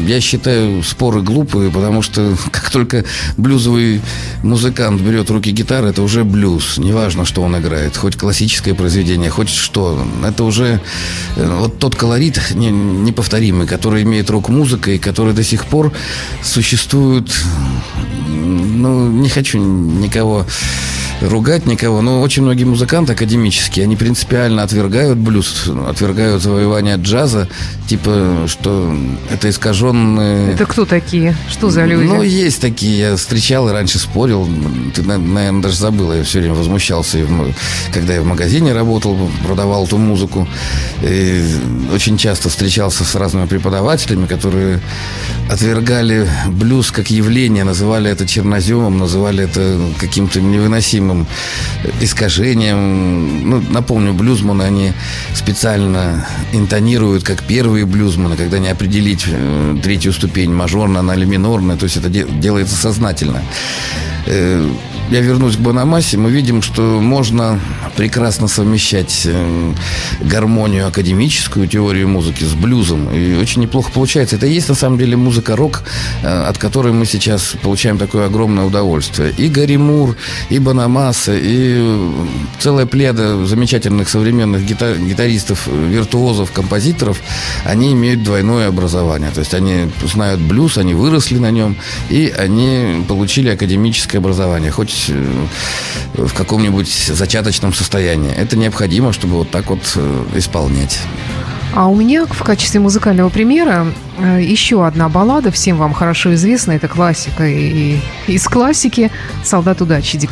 Я 0.07 0.19
считаю 0.21 0.81
споры 0.81 1.21
глупые, 1.21 1.69
потому 1.69 2.01
что 2.01 2.35
как 2.51 2.71
только 2.71 3.05
блюзовый 3.37 4.01
музыкант 4.41 4.99
берет 4.99 5.29
руки 5.29 5.51
гитары, 5.51 5.89
это 5.89 6.01
уже 6.01 6.23
блюз. 6.23 6.79
Неважно, 6.79 7.23
что 7.23 7.43
он 7.43 7.55
играет. 7.59 7.95
Хоть 7.95 8.15
классическое 8.15 8.73
произведение, 8.73 9.29
хоть 9.29 9.49
что. 9.49 10.07
Это 10.25 10.43
уже 10.43 10.81
э, 11.35 11.57
вот 11.59 11.77
тот 11.77 11.95
колорит 11.95 12.41
неповторимый, 12.55 13.67
который 13.67 14.01
имеет 14.01 14.31
рок-музыка 14.31 14.89
и 14.89 14.97
который 14.97 15.35
до 15.35 15.43
сих 15.43 15.65
пор 15.65 15.91
существует. 16.41 17.29
Ну, 18.55 19.11
не 19.11 19.29
хочу 19.29 19.59
никого 19.59 20.45
ругать 21.21 21.65
никого, 21.65 22.01
но 22.01 22.21
очень 22.21 22.43
многие 22.43 22.65
музыканты 22.65 23.13
академические, 23.13 23.83
они 23.83 23.95
принципиально 23.95 24.63
отвергают 24.63 25.17
блюз, 25.17 25.69
отвергают 25.87 26.41
завоевание 26.41 26.97
джаза, 26.97 27.47
типа, 27.87 28.45
что 28.47 28.95
это 29.31 29.49
искаженные... 29.49 30.53
Это 30.53 30.65
кто 30.65 30.85
такие? 30.85 31.35
Что 31.49 31.69
за 31.69 31.85
люди? 31.85 32.07
Ну, 32.07 32.21
есть 32.21 32.61
такие, 32.61 32.97
я 32.97 33.15
встречал 33.15 33.69
и 33.69 33.71
раньше 33.71 33.99
спорил, 33.99 34.47
ты, 34.93 35.03
наверное, 35.03 35.61
даже 35.61 35.77
забыла, 35.77 36.13
я 36.13 36.23
все 36.23 36.39
время 36.39 36.55
возмущался, 36.55 37.19
когда 37.93 38.13
я 38.13 38.21
в 38.21 38.25
магазине 38.25 38.73
работал, 38.73 39.17
продавал 39.45 39.85
эту 39.85 39.97
музыку, 39.97 40.47
и 41.01 41.43
очень 41.93 42.17
часто 42.17 42.49
встречался 42.49 43.03
с 43.03 43.15
разными 43.15 43.45
преподавателями, 43.45 44.25
которые 44.25 44.81
отвергали 45.49 46.27
блюз 46.47 46.91
как 46.91 47.09
явление, 47.09 47.63
называли 47.63 48.09
это 48.11 48.27
черноземом, 48.27 48.97
называли 48.97 49.43
это 49.43 49.79
каким-то 49.99 50.41
невыносимым 50.41 51.04
искажением. 52.01 53.49
Ну, 53.49 53.63
напомню, 53.69 54.13
блюзманы, 54.13 54.63
они 54.63 54.93
специально 55.33 56.27
интонируют 56.53 57.23
как 57.23 57.43
первые 57.43 57.85
блюзманы, 57.85 58.35
когда 58.35 58.59
не 58.59 58.69
определить 58.69 59.25
э, 59.27 59.77
третью 59.83 60.13
ступень, 60.13 60.53
мажорная 60.53 60.99
она 60.99 61.15
или 61.15 61.25
минорная, 61.25 61.77
то 61.77 61.85
есть 61.85 61.97
это 61.97 62.09
делается 62.09 62.75
сознательно. 62.75 63.41
Э, 65.09 65.13
я 65.13 65.21
вернусь 65.21 65.55
к 65.55 65.59
Бономасе, 65.59 66.17
мы 66.17 66.31
видим, 66.31 66.61
что 66.61 66.81
можно 66.81 67.59
прекрасно 67.95 68.47
совмещать 68.47 69.23
э, 69.25 69.73
гармонию 70.21 70.87
академическую, 70.87 71.67
теорию 71.67 72.07
музыки 72.07 72.43
с 72.43 72.53
блюзом. 72.53 73.09
И 73.13 73.35
очень 73.35 73.61
неплохо 73.61 73.91
получается. 73.91 74.35
Это 74.35 74.47
и 74.47 74.53
есть 74.53 74.69
на 74.69 74.75
самом 74.75 74.97
деле 74.97 75.15
музыка 75.15 75.55
рок, 75.55 75.83
э, 76.23 76.27
от 76.27 76.57
которой 76.57 76.93
мы 76.93 77.05
сейчас 77.05 77.53
получаем 77.61 77.97
такое 77.97 78.25
огромное 78.25 78.65
удовольствие. 78.65 79.33
И 79.37 79.47
Гарри 79.47 79.77
Мур, 79.77 80.15
и 80.49 80.59
Бономаса, 80.59 81.33
и 81.35 82.11
целая 82.59 82.85
пледа 82.85 83.45
замечательных 83.45 84.09
современных 84.09 84.63
гитар- 84.63 84.97
гитаристов, 84.97 85.67
виртуозов, 85.67 86.51
композиторов, 86.51 87.21
они 87.63 87.93
имеют 87.93 88.23
двойное 88.23 88.67
образование. 88.67 89.31
То 89.31 89.39
есть 89.39 89.53
они 89.53 89.91
знают 90.03 90.41
блюз, 90.41 90.77
они 90.77 90.93
выросли 90.93 91.37
на 91.37 91.51
нем, 91.51 91.77
и 92.09 92.33
они 92.37 93.03
получили 93.07 93.49
академическое 93.49 94.19
образование. 94.19 94.71
Хоть 94.71 94.94
быть 94.95 95.05
э, 95.09 95.47
в 96.13 96.33
каком-нибудь 96.33 96.87
зачаточном 96.87 97.73
состоянии. 97.73 98.31
Это 98.31 98.57
необходимо, 98.57 99.13
чтобы 99.13 99.35
вот 99.35 99.51
так 99.51 99.69
вот 99.69 99.93
э, 99.95 100.25
исполнять. 100.35 100.99
А 101.73 101.87
у 101.87 101.95
меня 101.95 102.25
в 102.25 102.43
качестве 102.43 102.79
музыкального 102.79 103.29
примера 103.29 103.87
э, 104.17 104.41
еще 104.41 104.85
одна 104.85 105.09
баллада, 105.09 105.51
всем 105.51 105.77
вам 105.77 105.93
хорошо 105.93 106.33
известна, 106.35 106.73
это 106.73 106.87
классика 106.87 107.45
и 107.45 107.99
из 108.27 108.45
классики 108.45 109.11
«Солдат 109.43 109.81
удачи» 109.81 110.17
Ди 110.17 110.29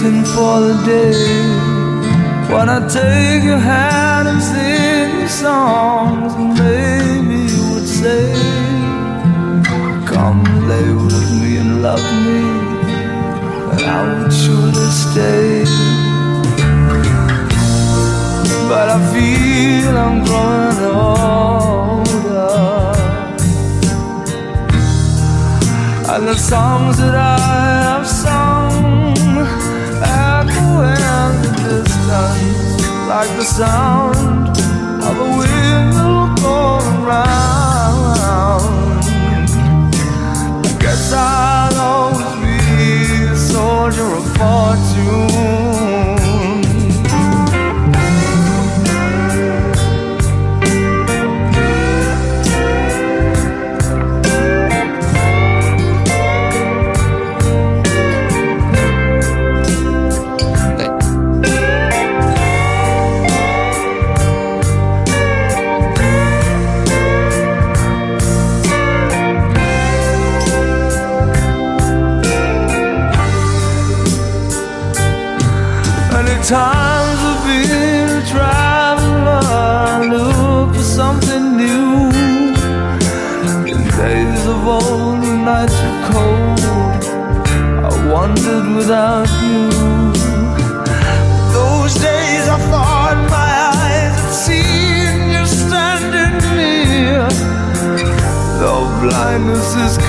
waiting 0.00 0.24
for 0.24 0.60
the 0.60 0.74
day 0.84 1.12
when 2.52 2.68
I 2.68 2.86
take 2.88 3.42
your 3.42 3.58
hand 3.58 4.28
and 4.28 4.42
sing 4.42 5.28
songs, 5.28 6.34
and 6.34 6.54
maybe 6.54 7.52
you 7.52 7.74
would 7.74 7.86
say, 7.86 8.32
Come 10.06 10.42
lay 10.68 10.92
with 10.92 11.40
me 11.40 11.56
and 11.58 11.82
love 11.82 12.04
me, 12.26 12.40
and 13.72 13.82
I 13.82 14.22
would 14.22 14.32
surely 14.32 14.90
stay 14.90 15.64
but 18.68 18.90
I 18.90 18.98
feel 19.12 19.96
I'm 19.96 20.24
growing 20.24 20.78
older. 20.94 22.12
And 26.12 26.28
the 26.28 26.34
songs 26.34 26.98
that 26.98 27.14
I 27.14 27.97
sound 33.56 34.48
of 35.08 35.16
a 35.18 35.28
wheel 35.38 36.34
going 36.36 37.02
round. 37.04 39.02
Guess 40.78 41.12
I'll 41.12 41.78
always 41.78 42.34
be 42.42 43.24
a 43.24 43.36
soldier 43.36 44.04
of 44.04 44.24
fortune. 44.36 45.67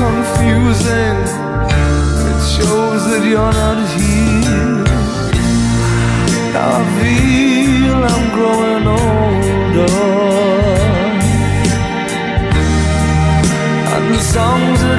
Confusing, 0.04 1.20
it 2.32 2.40
shows 2.56 3.02
that 3.10 3.24
you're 3.32 3.56
not 3.64 3.80
here. 3.96 4.40
I 6.72 6.78
feel 6.98 8.00
I'm 8.14 8.26
growing 8.36 8.86
older 8.98 9.94
And 13.94 14.06
the 14.14 14.22
songs 14.36 14.80
that 14.88 14.99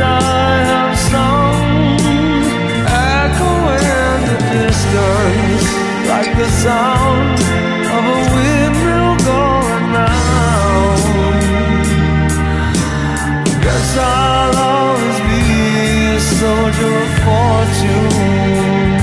soldier 16.40 16.94
of 17.04 17.10
fortune. 17.24 18.96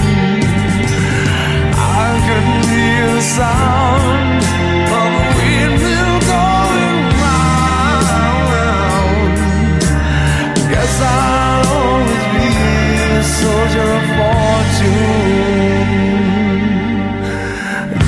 I 1.77 2.09
could 2.25 2.45
hear 2.65 3.05
the 3.17 3.25
sound 3.37 4.41
of 4.97 5.09
a 5.21 5.25
windmill 5.37 6.15
going 6.33 7.03
round. 7.21 8.07
Guess 10.71 10.95
I'll 10.99 11.67
always 11.77 12.25
be 12.33 12.49
a 13.13 13.23
soldier 13.39 13.87
of 13.99 14.05
fortune. 14.17 15.17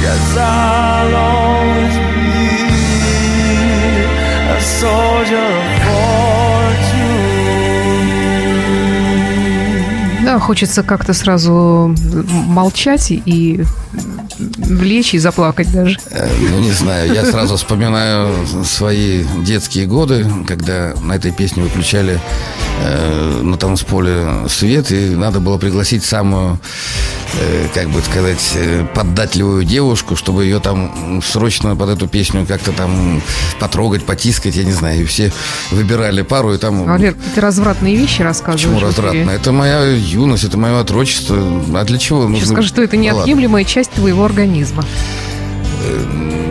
Guess 0.01 0.29
I'll 0.37 1.13
always 1.29 1.95
be 2.15 2.33
a 4.57 4.59
soldier 4.81 5.68
хочется 10.39 10.83
как-то 10.83 11.13
сразу 11.13 11.95
молчать 12.47 13.11
и 13.11 13.63
влечь 14.37 15.13
и 15.13 15.19
заплакать 15.19 15.71
даже. 15.71 15.97
Э, 16.11 16.29
Ну, 16.51 16.59
не 16.59 16.71
знаю, 16.71 17.13
я 17.13 17.25
сразу 17.25 17.57
вспоминаю 17.57 18.33
свои 18.63 19.23
детские 19.43 19.85
годы, 19.85 20.25
когда 20.47 20.93
на 21.01 21.13
этой 21.13 21.31
песне 21.31 21.63
выключали 21.63 22.19
э, 22.83 23.41
на 23.41 23.57
танцполе 23.57 24.47
свет, 24.47 24.91
и 24.91 25.09
надо 25.15 25.39
было 25.39 25.57
пригласить 25.57 26.03
самую, 26.03 26.59
э, 27.39 27.67
как 27.73 27.89
бы 27.89 28.01
сказать, 28.01 28.51
э, 28.55 28.85
поддатливую 28.93 29.63
девушку, 29.63 30.15
чтобы 30.15 30.45
ее 30.45 30.59
там 30.59 31.21
срочно 31.25 31.75
под 31.75 31.89
эту 31.89 32.07
песню 32.07 32.45
как-то 32.45 32.71
там 32.71 33.21
потрогать, 33.59 34.05
потискать, 34.05 34.55
я 34.55 34.63
не 34.63 34.71
знаю. 34.71 35.01
И 35.01 35.05
все 35.05 35.31
выбирали 35.71 36.21
пару, 36.21 36.53
и 36.53 36.57
там... 36.57 36.85
Валер, 36.85 37.15
ты 37.35 37.41
развратные 37.41 37.95
вещи 37.95 38.21
рассказываешь. 38.21 38.63
Почему 38.65 38.79
развратно? 38.79 39.29
Это 39.31 39.51
моя 39.51 39.83
юность, 39.85 40.43
это 40.43 40.57
мое 40.57 40.79
отрочество. 40.79 41.37
А 41.75 41.83
для 41.83 41.97
чего 41.97 42.21
Сейчас 42.27 42.31
нужно... 42.31 42.53
скажу, 42.55 42.67
что 42.67 42.81
это 42.83 42.95
Ну, 42.95 43.03
неотъемлемая 43.03 43.63
часть 43.63 43.91
твоего 43.91 44.25
организма. 44.25 44.83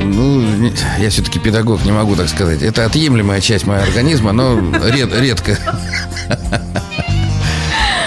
Ну, 0.02 0.40
не- 0.40 0.72
я 0.98 1.10
все-таки 1.10 1.38
педагог, 1.38 1.84
не 1.84 1.92
могу 1.92 2.16
так 2.16 2.28
сказать. 2.28 2.62
Это 2.62 2.84
отъемлемая 2.86 3.40
часть 3.40 3.66
моего 3.66 3.82
организма, 3.84 4.32
но 4.32 4.58
ред- 4.88 5.14
редко. 5.20 5.58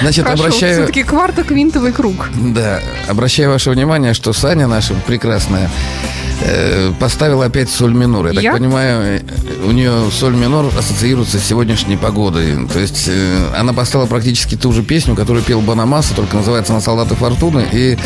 Значит, 0.01 0.25
Хорошо, 0.25 0.43
обращаю, 0.45 0.73
все-таки 0.75 1.03
кварто-квинтовый 1.03 1.91
круг. 1.91 2.29
да, 2.35 2.79
обращаю 3.07 3.49
ваше 3.51 3.69
внимание, 3.71 4.13
что 4.13 4.33
Саня 4.33 4.67
наша 4.67 4.93
прекрасная 5.05 5.69
э, 6.41 6.91
поставила 6.99 7.45
опять 7.45 7.69
соль 7.69 7.93
минор. 7.93 8.27
Я, 8.27 8.41
Я? 8.41 8.51
так 8.51 8.59
понимаю, 8.59 9.19
э, 9.19 9.65
у 9.65 9.71
нее 9.71 10.09
соль 10.11 10.35
минор 10.35 10.71
ассоциируется 10.77 11.39
с 11.39 11.43
сегодняшней 11.43 11.97
погодой. 11.97 12.67
То 12.71 12.79
есть 12.79 13.05
э, 13.07 13.47
она 13.55 13.73
поставила 13.73 14.07
практически 14.07 14.55
ту 14.55 14.71
же 14.73 14.81
песню, 14.83 15.15
которую 15.15 15.43
пел 15.43 15.61
Банамаса, 15.61 16.15
только 16.15 16.35
называется 16.35 16.73
«На 16.73 16.81
солдаты 16.81 17.15
фортуны». 17.15 17.65
И 17.71 17.97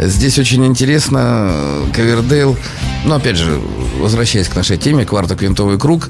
здесь 0.00 0.38
очень 0.38 0.66
интересно 0.66 1.52
Ковердейл. 1.94 2.56
Ну, 3.04 3.14
опять 3.14 3.36
же, 3.36 3.60
возвращаясь 3.98 4.48
к 4.48 4.56
нашей 4.56 4.76
теме, 4.76 5.04
кварто-квинтовый 5.04 5.78
круг, 5.78 6.08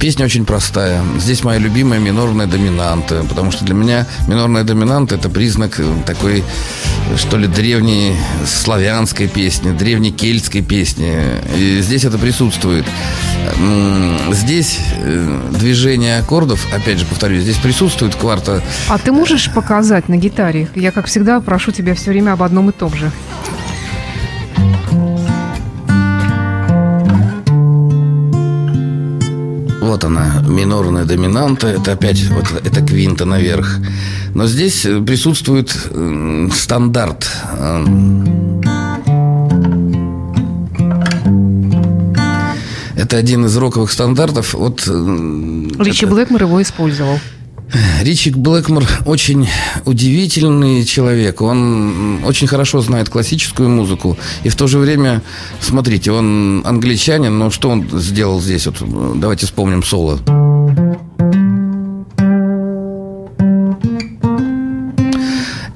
песня 0.00 0.24
очень 0.24 0.44
простая. 0.44 1.02
Здесь 1.18 1.44
моя 1.44 1.58
любимая 1.58 1.98
минорная 1.98 2.46
доминанта, 2.46 3.24
потому 3.28 3.50
что 3.50 3.64
для 3.64 3.74
меня 3.74 4.06
минорная 4.28 4.64
доминанта– 4.64 5.14
это 5.16 5.28
признак 5.28 5.78
э, 5.78 5.84
такой, 6.06 6.44
что 7.16 7.36
ли, 7.36 7.46
древней 7.46 8.16
славянской 8.46 9.28
песни, 9.28 9.72
древней 9.72 10.12
кельтской 10.12 10.62
песни. 10.62 11.14
И 11.56 11.80
здесь 11.80 12.04
это 12.04 12.18
присутствует. 12.18 12.84
Здесь 14.30 14.78
э, 14.96 15.40
движение 15.52 16.18
аккордов, 16.18 16.66
опять 16.72 16.98
же, 16.98 17.06
повторюсь, 17.06 17.42
здесь 17.42 17.56
присутствует 17.56 18.14
кварта 18.14 18.62
А 18.88 18.98
ты 18.98 19.12
можешь 19.12 19.52
показать 19.52 20.08
на 20.08 20.16
гитаре? 20.16 20.68
Я, 20.74 20.90
как 20.92 21.06
всегда, 21.06 21.40
прошу 21.40 21.72
тебя 21.72 21.94
все 21.94 22.10
время 22.10 22.32
об 22.32 22.42
одном 22.42 22.70
и 22.70 22.72
том 22.72 22.94
же. 22.94 23.10
Вот 29.94 30.02
она, 30.02 30.42
минорная 30.44 31.04
доминанта. 31.04 31.68
Это 31.68 31.92
опять 31.92 32.20
вот 32.30 32.46
это 32.64 32.84
квинта 32.84 33.26
наверх. 33.26 33.78
Но 34.34 34.48
здесь 34.48 34.84
э, 34.84 35.00
присутствует 35.00 35.72
м, 35.92 36.50
стандарт. 36.50 37.30
Это 42.96 43.16
один 43.16 43.44
из 43.46 43.56
роковых 43.56 43.92
стандартов 43.92 44.56
от 44.56 44.84
м, 44.88 45.68
Ричи 45.80 46.06
Блэкмор 46.06 46.42
его 46.42 46.60
использовал. 46.60 47.20
Ричик 48.02 48.36
Блэкмор 48.36 48.84
очень 49.06 49.48
удивительный 49.84 50.84
человек. 50.84 51.40
Он 51.40 52.24
очень 52.24 52.46
хорошо 52.46 52.80
знает 52.80 53.08
классическую 53.08 53.68
музыку. 53.68 54.16
И 54.44 54.48
в 54.48 54.56
то 54.56 54.66
же 54.66 54.78
время, 54.78 55.22
смотрите, 55.60 56.12
он 56.12 56.62
англичанин, 56.64 57.36
но 57.36 57.50
что 57.50 57.70
он 57.70 57.88
сделал 57.92 58.40
здесь? 58.40 58.66
Вот, 58.66 58.76
давайте 59.18 59.46
вспомним 59.46 59.82
соло. 59.82 60.20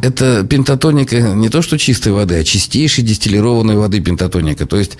Это 0.08 0.42
пентатоника 0.42 1.16
не 1.20 1.50
то 1.50 1.60
что 1.60 1.76
чистой 1.78 2.12
воды, 2.12 2.36
а 2.36 2.42
чистейшей 2.44 3.04
дистиллированной 3.04 3.76
воды 3.76 4.00
пентатоника. 4.00 4.64
То 4.64 4.78
есть 4.78 4.96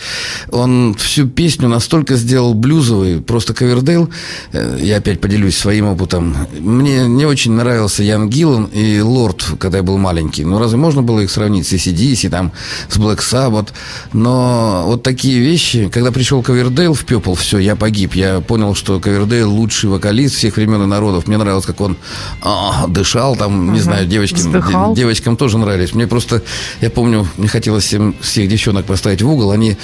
он 0.51 0.95
всю 0.99 1.27
песню 1.27 1.67
настолько 1.69 2.17
сделал 2.17 2.53
блюзовой, 2.53 3.23
просто 3.23 3.55
Ковердейл, 3.55 4.11
э, 4.53 4.79
я 4.83 4.99
опять 4.99 5.23
поделюсь 5.23 5.57
своим 5.57 5.87
опытом. 5.87 6.37
Мне 6.59 7.07
не 7.07 7.25
очень 7.25 7.53
нравился 7.53 8.03
Ян 8.03 8.29
Гиллан 8.29 8.67
и 8.67 9.01
Лорд, 9.01 9.47
когда 9.59 9.79
я 9.79 9.83
был 9.83 9.97
маленький. 9.97 10.45
Ну, 10.45 10.59
разве 10.59 10.77
можно 10.77 11.01
было 11.03 11.21
их 11.21 11.31
сравнить 11.31 11.67
с 11.67 11.73
ACDC, 11.73 12.29
там, 12.29 12.53
с 12.91 12.99
Black 12.99 13.21
Sabbath? 13.21 13.69
Но 14.13 14.83
вот 14.85 15.03
такие 15.03 15.41
вещи, 15.41 15.89
когда 15.89 16.13
пришел 16.13 16.43
Ковердейл 16.43 16.93
в 16.93 17.07
Пепл, 17.07 17.33
все, 17.33 17.57
я 17.59 17.77
погиб. 17.77 18.15
Я 18.15 18.41
понял, 18.41 18.75
что 18.75 19.01
Ковердейл 19.01 19.51
лучший 19.51 19.89
вокалист 19.89 20.35
всех 20.35 20.57
времен 20.57 20.83
и 20.83 20.87
народов. 20.87 21.27
Мне 21.29 21.39
нравилось, 21.39 21.65
как 21.65 21.81
он 21.81 21.97
а, 22.43 22.87
дышал, 22.89 23.37
там, 23.37 23.69
не 23.73 23.79
Ага. 23.79 23.83
знаю, 23.83 24.07
девочки, 24.07 24.37
Вздыхал. 24.37 24.95
Девочкам 24.99 25.37
тоже 25.37 25.59
нравились. 25.59 25.95
Мне 25.95 26.09
просто, 26.09 26.43
я 26.81 26.91
помню, 26.91 27.27
мне 27.37 27.47
хотелось 27.47 27.85
всем, 27.85 28.17
всех 28.21 28.49
девчонок 28.49 28.85
поставить 28.85 29.23
в 29.23 29.31
угол. 29.31 29.53
Они 29.53 29.77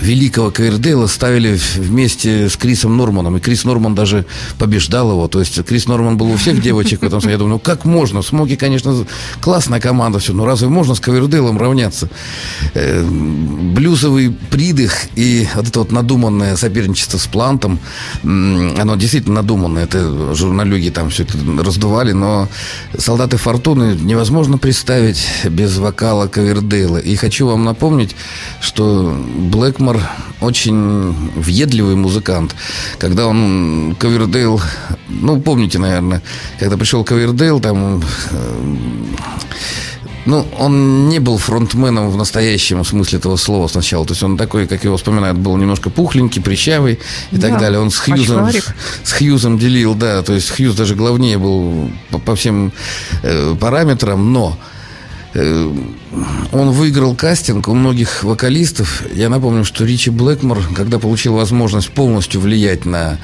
великого 0.00 0.50
Ковердейла 0.50 1.06
ставили 1.06 1.60
вместе 1.76 2.48
с 2.48 2.56
Крисом 2.56 2.96
Норманом. 2.96 3.36
И 3.36 3.40
Крис 3.40 3.64
Норман 3.64 3.94
даже 3.94 4.24
побеждал 4.58 5.10
его. 5.10 5.28
То 5.28 5.40
есть 5.40 5.62
Крис 5.64 5.86
Норман 5.86 6.16
был 6.16 6.30
у 6.30 6.36
всех 6.36 6.62
девочек 6.62 7.00
в 7.00 7.04
этом. 7.04 7.20
Я 7.28 7.36
думаю, 7.36 7.54
ну 7.54 7.58
как 7.58 7.84
можно? 7.84 8.22
Смоки, 8.22 8.56
конечно, 8.56 9.06
классная 9.42 9.80
команда, 9.80 10.18
все. 10.18 10.32
Но 10.32 10.46
разве 10.46 10.68
можно 10.68 10.94
с 10.94 11.00
Ковердейлом 11.00 11.58
равняться? 11.58 12.08
Э, 12.72 13.04
блюзовый 13.04 14.30
придых 14.30 14.94
и 15.14 15.46
вот 15.54 15.68
это 15.68 15.78
вот 15.80 15.92
надуманное 15.92 16.56
соперничество 16.56 17.18
с 17.18 17.26
Плантом, 17.26 17.78
оно 18.22 18.96
действительно 18.96 19.36
надуманное. 19.36 19.84
Это 19.84 20.34
журналюги 20.34 20.88
там 20.88 21.10
все 21.10 21.24
это 21.24 21.36
раздували, 21.62 22.12
но 22.12 22.48
«Солдаты 22.96 23.36
Фортуны» 23.36 23.96
невозможно 24.00 24.53
представить 24.58 25.26
без 25.44 25.78
вокала 25.78 26.26
Ковердейла. 26.26 26.98
И 26.98 27.16
хочу 27.16 27.46
вам 27.46 27.64
напомнить, 27.64 28.14
что 28.60 29.16
Блэкмор 29.36 30.00
очень 30.40 31.12
въедливый 31.36 31.96
музыкант. 31.96 32.54
Когда 32.98 33.26
он 33.26 33.96
Ковердейл, 33.98 34.60
ну, 35.08 35.40
помните, 35.40 35.78
наверное, 35.78 36.22
когда 36.58 36.76
пришел 36.76 37.04
Ковердейл, 37.04 37.60
там 37.60 38.02
э, 38.30 38.74
ну, 40.26 40.46
он 40.58 41.08
не 41.08 41.18
был 41.18 41.38
фронтменом 41.38 42.10
в 42.10 42.16
настоящем 42.16 42.84
смысле 42.84 43.18
этого 43.18 43.36
слова 43.36 43.68
сначала. 43.68 44.04
То 44.06 44.12
есть 44.12 44.22
он 44.22 44.36
такой, 44.36 44.66
как 44.66 44.84
его 44.84 44.96
вспоминают, 44.96 45.38
был 45.38 45.56
немножко 45.56 45.90
пухленький, 45.90 46.42
прыщавый 46.42 46.98
и 47.30 47.36
Да, 47.36 47.48
так 47.48 47.60
далее. 47.60 47.80
Он 47.80 47.90
с 47.90 47.98
Хьюзом, 47.98 48.48
с 49.02 49.12
Хьюзом 49.12 49.58
делил, 49.58 49.94
да. 49.94 50.22
То 50.22 50.32
есть 50.32 50.50
Хьюз 50.50 50.74
даже 50.74 50.94
главнее 50.94 51.38
был 51.38 51.90
по, 52.10 52.18
по 52.18 52.34
всем 52.34 52.72
э, 53.22 53.54
параметрам, 53.58 54.32
но 54.32 54.58
он 55.34 56.70
выиграл 56.70 57.14
кастинг 57.14 57.68
у 57.68 57.74
многих 57.74 58.22
вокалистов. 58.22 59.02
Я 59.12 59.28
напомню, 59.28 59.64
что 59.64 59.84
Ричи 59.84 60.10
Блэкмор, 60.10 60.62
когда 60.74 60.98
получил 60.98 61.34
возможность 61.34 61.90
полностью 61.90 62.40
влиять 62.40 62.84
на 62.84 63.18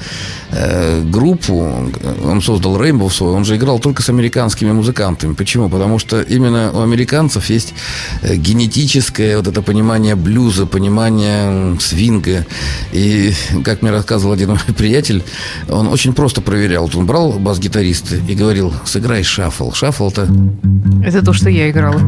э, 0.51 1.01
группу, 1.03 1.89
он 2.25 2.41
создал 2.41 2.77
Rainbow 2.81 3.09
свой, 3.09 3.31
он 3.31 3.45
же 3.45 3.55
играл 3.55 3.79
только 3.79 4.01
с 4.01 4.09
американскими 4.09 4.71
музыкантами. 4.71 5.33
Почему? 5.33 5.69
Потому 5.69 5.99
что 5.99 6.21
именно 6.21 6.71
у 6.73 6.81
американцев 6.81 7.49
есть 7.49 7.73
э, 8.21 8.35
генетическое 8.35 9.37
вот 9.37 9.47
это 9.47 9.61
понимание 9.61 10.15
блюза, 10.15 10.65
понимание 10.65 11.79
свинга. 11.79 12.45
И, 12.91 13.33
как 13.63 13.81
мне 13.81 13.91
рассказывал 13.91 14.33
один 14.33 14.49
мой 14.49 14.59
приятель, 14.75 15.23
он 15.69 15.87
очень 15.87 16.13
просто 16.13 16.41
проверял. 16.41 16.83
Вот 16.83 16.95
Он 16.95 17.05
брал 17.05 17.39
бас-гитариста 17.39 18.17
и 18.17 18.35
говорил, 18.35 18.73
сыграй 18.85 19.23
шаффл. 19.23 19.71
Шаффл-то 19.71 20.27
Это 21.05 21.23
то, 21.23 21.31
что 21.31 21.49
я 21.49 21.69
играла. 21.69 22.00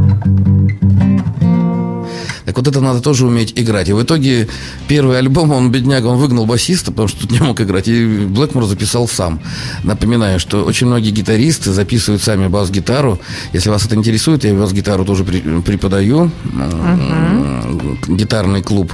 Так 2.45 2.57
вот 2.57 2.67
это 2.67 2.81
надо 2.81 3.01
тоже 3.01 3.25
уметь 3.25 3.53
играть. 3.55 3.89
И 3.89 3.93
в 3.93 4.03
итоге 4.03 4.47
первый 4.87 5.17
альбом, 5.17 5.51
он, 5.51 5.71
бедняга, 5.71 6.05
он 6.07 6.17
выгнал 6.17 6.45
басиста, 6.45 6.91
потому 6.91 7.07
что 7.07 7.21
тут 7.21 7.31
не 7.31 7.39
мог 7.39 7.59
играть. 7.59 7.87
И 7.87 8.05
Блэкмор 8.05 8.65
записал 8.65 9.07
сам. 9.07 9.39
Напоминаю, 9.83 10.39
что 10.39 10.63
очень 10.63 10.85
многие 10.85 11.09
гитаристы 11.09 11.71
записывают 11.71 12.21
сами 12.21 12.47
бас-гитару. 12.47 13.19
Если 13.53 13.69
вас 13.69 13.85
это 13.85 13.95
интересует, 13.95 14.43
я 14.43 14.53
бас-гитару 14.53 15.03
тоже 15.03 15.23
преподаю. 15.23 16.29
Uh-huh. 16.45 18.15
Гитарный 18.15 18.61
клуб 18.61 18.93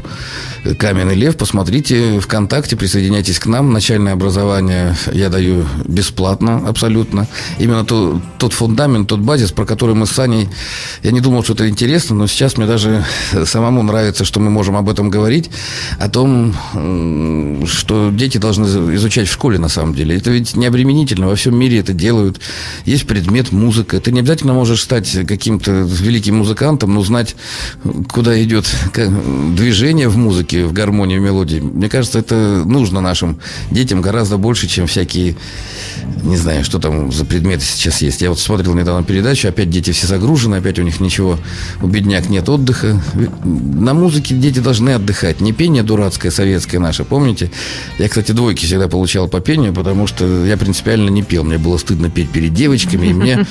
«Каменный 0.77 1.15
лев». 1.15 1.37
Посмотрите 1.37 2.19
ВКонтакте, 2.19 2.75
присоединяйтесь 2.75 3.39
к 3.39 3.45
нам. 3.45 3.71
Начальное 3.71 4.13
образование 4.13 4.95
я 5.11 5.29
даю 5.29 5.65
бесплатно 5.85 6.67
абсолютно. 6.67 7.27
Именно 7.59 7.85
то, 7.85 8.21
тот 8.37 8.53
фундамент, 8.53 9.07
тот 9.07 9.19
базис, 9.19 9.51
про 9.51 9.65
который 9.65 9.95
мы 9.95 10.05
с 10.05 10.11
Саней... 10.11 10.49
Я 11.03 11.11
не 11.11 11.21
думал, 11.21 11.43
что 11.43 11.53
это 11.53 11.69
интересно, 11.69 12.15
но 12.15 12.27
сейчас 12.27 12.57
мне 12.57 12.67
даже 12.67 13.05
самому 13.45 13.83
нравится, 13.83 14.25
что 14.25 14.39
мы 14.39 14.49
можем 14.49 14.75
об 14.75 14.89
этом 14.89 15.09
говорить. 15.09 15.49
О 15.99 16.09
том, 16.09 16.53
что 17.65 18.11
дети 18.11 18.37
должны 18.37 18.65
изучать 18.95 19.27
в 19.27 19.31
школе 19.31 19.59
на 19.59 19.69
самом 19.69 19.93
деле. 19.93 20.17
Это 20.17 20.31
ведь 20.31 20.55
не 20.55 20.65
обременительно. 20.65 21.27
Во 21.27 21.35
всем 21.35 21.57
мире 21.57 21.79
это 21.79 21.93
делают. 21.93 22.39
Есть 22.85 23.07
предмет 23.07 23.51
музыка. 23.51 23.99
Ты 23.99 24.11
не 24.11 24.19
обязательно 24.19 24.53
можешь 24.53 24.81
стать 24.81 25.25
каким-то 25.27 25.71
великим 25.71 26.37
музыкантом, 26.37 26.93
но 26.93 27.03
знать, 27.03 27.35
куда 28.11 28.41
идет 28.43 28.65
движение 29.55 30.09
в 30.09 30.17
музыке, 30.17 30.48
в 30.55 30.73
гармонии, 30.73 31.17
в 31.17 31.21
мелодии. 31.21 31.59
Мне 31.59 31.89
кажется, 31.89 32.19
это 32.19 32.63
нужно 32.65 33.01
нашим 33.01 33.39
детям 33.71 34.01
гораздо 34.01 34.37
больше, 34.37 34.67
чем 34.67 34.87
всякие, 34.87 35.35
не 36.23 36.37
знаю, 36.37 36.63
что 36.63 36.79
там 36.79 37.11
за 37.11 37.25
предметы 37.25 37.63
сейчас 37.63 38.01
есть. 38.01 38.21
Я 38.21 38.29
вот 38.29 38.39
смотрел 38.39 38.73
недавно 38.73 39.03
передачу, 39.03 39.47
опять 39.47 39.69
дети 39.69 39.91
все 39.91 40.07
загружены, 40.07 40.55
опять 40.55 40.79
у 40.79 40.83
них 40.83 40.99
ничего, 40.99 41.37
у 41.81 41.87
бедняк 41.87 42.29
нет 42.29 42.47
отдыха. 42.49 43.01
На 43.43 43.93
музыке 43.93 44.35
дети 44.35 44.59
должны 44.59 44.91
отдыхать. 44.91 45.41
Не 45.41 45.53
пение 45.53 45.83
дурацкое 45.83 46.31
советское 46.31 46.79
наше, 46.79 47.03
помните? 47.03 47.51
Я, 47.97 48.09
кстати, 48.09 48.31
двойки 48.31 48.65
всегда 48.65 48.87
получал 48.87 49.27
по 49.27 49.39
пению, 49.39 49.73
потому 49.73 50.07
что 50.07 50.45
я 50.45 50.57
принципиально 50.57 51.09
не 51.09 51.23
пел. 51.23 51.43
Мне 51.43 51.57
было 51.57 51.77
стыдно 51.77 52.09
петь 52.09 52.29
перед 52.29 52.53
девочками, 52.53 53.07
и 53.07 53.13
мне, 53.13 53.45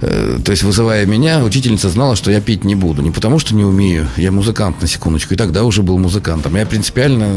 э, 0.00 0.38
то 0.44 0.50
есть 0.50 0.62
вызывая 0.62 1.06
меня, 1.06 1.42
учительница 1.44 1.88
знала, 1.88 2.16
что 2.16 2.30
я 2.30 2.40
петь 2.40 2.64
не 2.64 2.74
буду. 2.74 3.02
Не 3.02 3.10
потому 3.10 3.38
что 3.38 3.54
не 3.54 3.64
умею, 3.64 4.08
я 4.16 4.32
музыкант 4.32 4.80
на 4.80 4.88
секундочку, 4.88 5.34
и 5.34 5.36
тогда 5.36 5.64
уже 5.64 5.82
был 5.82 5.98
музыкантом. 6.22 6.56
Я 6.56 6.66
принципиально, 6.66 7.28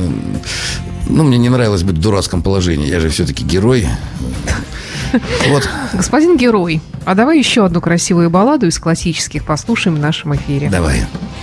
ну, 1.08 1.24
мне 1.24 1.38
не 1.38 1.50
нравилось 1.50 1.84
быть 1.84 1.98
в 1.98 2.02
дурацком 2.02 2.42
положении. 2.42 2.88
Я 2.88 3.00
же 3.00 3.10
все-таки 3.10 3.44
герой. 3.44 3.88
Вот. 5.48 5.70
Господин 5.94 6.36
герой, 6.38 6.82
а 7.06 7.16
давай 7.16 7.38
еще 7.40 7.66
одну 7.66 7.80
красивую 7.80 8.30
балладу 8.30 8.68
из 8.68 8.78
классических 8.80 9.46
послушаем 9.46 9.96
в 9.96 10.00
нашем 10.00 10.36
эфире. 10.36 10.70
Давай. 10.70 11.00
tales 11.00 11.35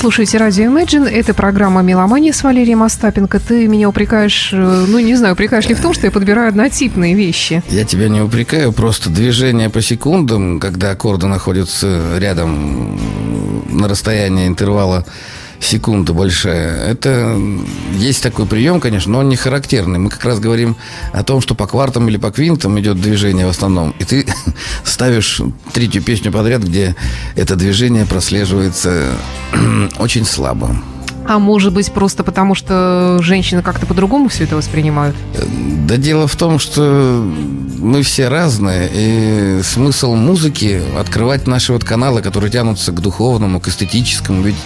слушаете 0.00 0.38
радио 0.38 0.64
Imagine. 0.64 1.06
Это 1.06 1.34
программа 1.34 1.82
«Меломания» 1.82 2.32
с 2.32 2.42
Валерием 2.42 2.82
Остапенко. 2.82 3.38
Ты 3.38 3.68
меня 3.68 3.86
упрекаешь, 3.86 4.48
э, 4.50 4.84
ну, 4.88 4.98
не 4.98 5.14
знаю, 5.14 5.34
упрекаешь 5.34 5.66
ли 5.66 5.74
в 5.74 5.82
том, 5.82 5.92
что 5.92 6.06
я 6.06 6.10
подбираю 6.10 6.48
однотипные 6.48 7.14
вещи. 7.14 7.62
Я 7.68 7.84
тебя 7.84 8.08
не 8.08 8.22
упрекаю, 8.22 8.72
просто 8.72 9.10
движение 9.10 9.68
по 9.68 9.82
секундам, 9.82 10.58
когда 10.58 10.92
аккорды 10.92 11.26
находятся 11.26 12.16
рядом 12.18 12.98
на 13.68 13.88
расстоянии 13.88 14.48
интервала 14.48 15.04
секунда 15.60 16.12
большая. 16.12 16.86
Это 16.86 17.38
есть 17.94 18.22
такой 18.22 18.46
прием, 18.46 18.80
конечно, 18.80 19.12
но 19.12 19.18
он 19.18 19.28
не 19.28 19.36
характерный. 19.36 19.98
Мы 19.98 20.10
как 20.10 20.24
раз 20.24 20.40
говорим 20.40 20.76
о 21.12 21.22
том, 21.22 21.40
что 21.40 21.54
по 21.54 21.66
квартам 21.66 22.08
или 22.08 22.16
по 22.16 22.30
квинтам 22.30 22.78
идет 22.80 23.00
движение 23.00 23.46
в 23.46 23.50
основном. 23.50 23.94
И 23.98 24.04
ты 24.04 24.26
ставишь 24.84 25.40
третью 25.72 26.02
песню 26.02 26.32
подряд, 26.32 26.62
где 26.62 26.96
это 27.36 27.56
движение 27.56 28.06
прослеживается 28.06 29.12
очень 29.98 30.24
слабо. 30.24 30.76
А 31.30 31.38
может 31.38 31.72
быть, 31.72 31.92
просто 31.92 32.24
потому, 32.24 32.56
что 32.56 33.20
женщины 33.22 33.62
как-то 33.62 33.86
по-другому 33.86 34.28
все 34.28 34.42
это 34.42 34.56
воспринимают? 34.56 35.14
Да 35.86 35.96
дело 35.96 36.26
в 36.26 36.34
том, 36.34 36.58
что 36.58 37.24
мы 37.78 38.02
все 38.02 38.26
разные, 38.26 38.90
и 38.92 39.62
смысл 39.62 40.14
музыки 40.14 40.82
открывать 40.98 41.46
наши 41.46 41.72
вот 41.72 41.84
каналы, 41.84 42.20
которые 42.20 42.50
тянутся 42.50 42.90
к 42.90 43.00
духовному, 43.00 43.60
к 43.60 43.68
эстетическому. 43.68 44.42
Ведь 44.42 44.56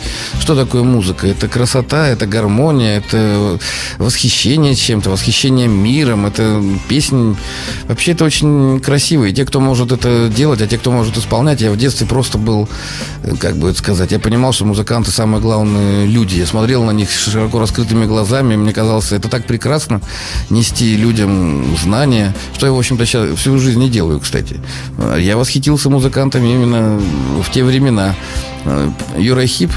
что 0.41 0.57
такое 0.57 0.83
музыка? 0.83 1.27
Это 1.27 1.49
красота, 1.49 2.09
это 2.09 2.27
гармония, 2.27 2.97
это 2.97 3.59
восхищение 3.99 4.75
чем-то, 4.75 5.11
восхищение 5.11 5.69
миром, 5.69 6.25
это 6.25 6.63
песня. 6.89 7.37
Вообще 7.89 8.13
это 8.13 8.25
очень 8.25 8.81
красиво. 8.81 9.25
И 9.25 9.35
те, 9.35 9.45
кто 9.45 9.61
может 9.61 9.93
это 9.93 10.31
делать, 10.35 10.63
а 10.63 10.67
те, 10.67 10.79
кто 10.79 10.91
может 10.91 11.17
исполнять, 11.19 11.61
я 11.61 11.71
в 11.71 11.77
детстве 11.77 12.07
просто 12.07 12.39
был, 12.39 12.71
как 13.39 13.57
бы 13.57 13.69
это 13.69 13.79
сказать, 13.79 14.13
я 14.13 14.19
понимал, 14.19 14.53
что 14.53 14.65
музыканты 14.65 15.11
самые 15.11 15.43
главные 15.43 16.07
люди. 16.07 16.39
Я 16.39 16.47
смотрел 16.55 16.85
на 16.85 16.93
них 16.93 17.11
широко 17.11 17.59
раскрытыми 17.59 18.07
глазами, 18.07 18.55
мне 18.55 18.73
казалось, 18.73 19.11
это 19.11 19.29
так 19.29 19.45
прекрасно 19.45 20.01
нести 20.51 20.97
людям 20.97 21.77
знания, 21.83 22.33
что 22.55 22.67
я, 22.67 22.73
в 22.73 22.79
общем-то, 22.79 23.05
сейчас 23.05 23.37
всю 23.37 23.59
жизнь 23.59 23.81
не 23.81 23.91
делаю, 23.91 24.21
кстати. 24.21 24.61
Я 25.19 25.37
восхитился 25.37 25.91
музыкантами 25.91 26.47
именно 26.47 27.01
в 27.43 27.51
те 27.51 27.65
времена. 27.65 28.15
Юра 29.19 29.45
Хип, 29.47 29.71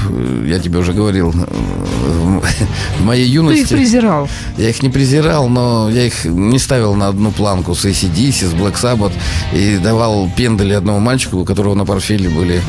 я 0.46 0.60
тебе 0.60 0.78
уже 0.78 0.94
говорил, 0.94 1.30
в 1.32 3.04
моей 3.04 3.28
юности... 3.28 3.66
Ты 3.66 3.74
их 3.74 3.80
презирал. 3.80 4.28
Я 4.56 4.70
их 4.70 4.82
не 4.82 4.88
презирал, 4.88 5.48
но 5.50 5.90
я 5.90 6.06
их 6.06 6.24
не 6.24 6.58
ставил 6.58 6.94
на 6.94 7.08
одну 7.08 7.30
планку 7.30 7.74
с 7.74 7.84
ACDC, 7.84 8.32
с 8.32 8.54
Black 8.54 8.80
Sabbath 8.80 9.12
и 9.52 9.76
давал 9.76 10.30
пендали 10.34 10.72
одному 10.72 11.00
мальчику, 11.00 11.38
у 11.38 11.44
которого 11.44 11.74
на 11.74 11.84
портфеле 11.84 12.30
были, 12.30 12.62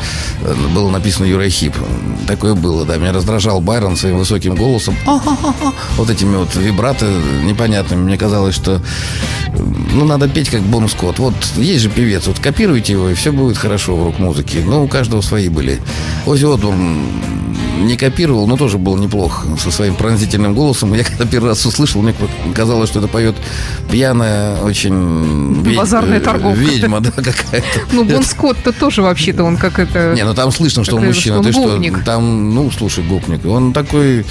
было 0.73 0.89
написано 0.89 1.25
Юра 1.25 1.47
Хип. 1.47 1.73
Такое 2.27 2.53
было, 2.53 2.85
да. 2.85 2.97
Меня 2.97 3.13
раздражал 3.13 3.61
Байрон 3.61 3.88
своим 3.95 4.17
высоким 4.17 4.55
голосом. 4.55 4.95
Вот 5.97 6.09
этими 6.09 6.35
вот 6.35 6.55
вибраты 6.55 7.05
непонятными. 7.43 8.03
Мне 8.03 8.17
казалось, 8.17 8.55
что 8.55 8.81
ну, 9.93 10.05
надо 10.05 10.27
петь 10.27 10.49
как 10.49 10.61
Бон 10.61 10.87
Скотт. 10.87 11.19
Вот 11.19 11.33
есть 11.55 11.83
же 11.83 11.89
певец, 11.89 12.27
вот 12.27 12.39
копируйте 12.39 12.93
его, 12.93 13.09
и 13.09 13.13
все 13.13 13.31
будет 13.31 13.57
хорошо 13.57 13.95
в 13.95 14.03
рок-музыке. 14.03 14.59
Но 14.65 14.83
у 14.83 14.87
каждого 14.87 15.21
свои 15.21 15.49
были. 15.49 15.79
Ози 16.25 16.45
Осборн 16.45 16.99
не 17.79 17.97
копировал, 17.97 18.47
но 18.47 18.57
тоже 18.57 18.77
был 18.77 18.97
неплох 18.97 19.45
со 19.57 19.71
своим 19.71 19.95
пронзительным 19.95 20.53
голосом. 20.53 20.93
Я 20.93 21.03
когда 21.03 21.25
первый 21.25 21.47
раз 21.47 21.65
услышал, 21.65 22.01
мне 22.01 22.13
казалось, 22.53 22.89
что 22.89 22.99
это 22.99 23.07
поет 23.07 23.35
пьяная, 23.89 24.57
очень... 24.61 25.63
Базарная 25.75 26.19
торговка. 26.19 26.59
Ведьма, 26.59 26.99
да, 26.99 27.11
какая-то. 27.11 27.81
Ну, 27.91 28.03
Бон 28.03 28.23
Скотт-то 28.23 28.71
тоже 28.71 29.01
вообще-то 29.01 29.43
он 29.43 29.57
как 29.57 29.79
это... 29.79 30.13
Не, 30.13 30.23
ну 30.23 30.33
там 30.33 30.51
слышно, 30.51 30.83
что 30.83 30.97
он 30.97 31.05
мужчина. 31.05 31.41
Ты 31.41 31.51
что, 31.51 31.79
там, 32.05 32.53
ну, 32.53 32.69
слушай, 32.71 33.03
гопник. 33.03 33.45
Он 33.45 33.73
такой... 33.83 34.25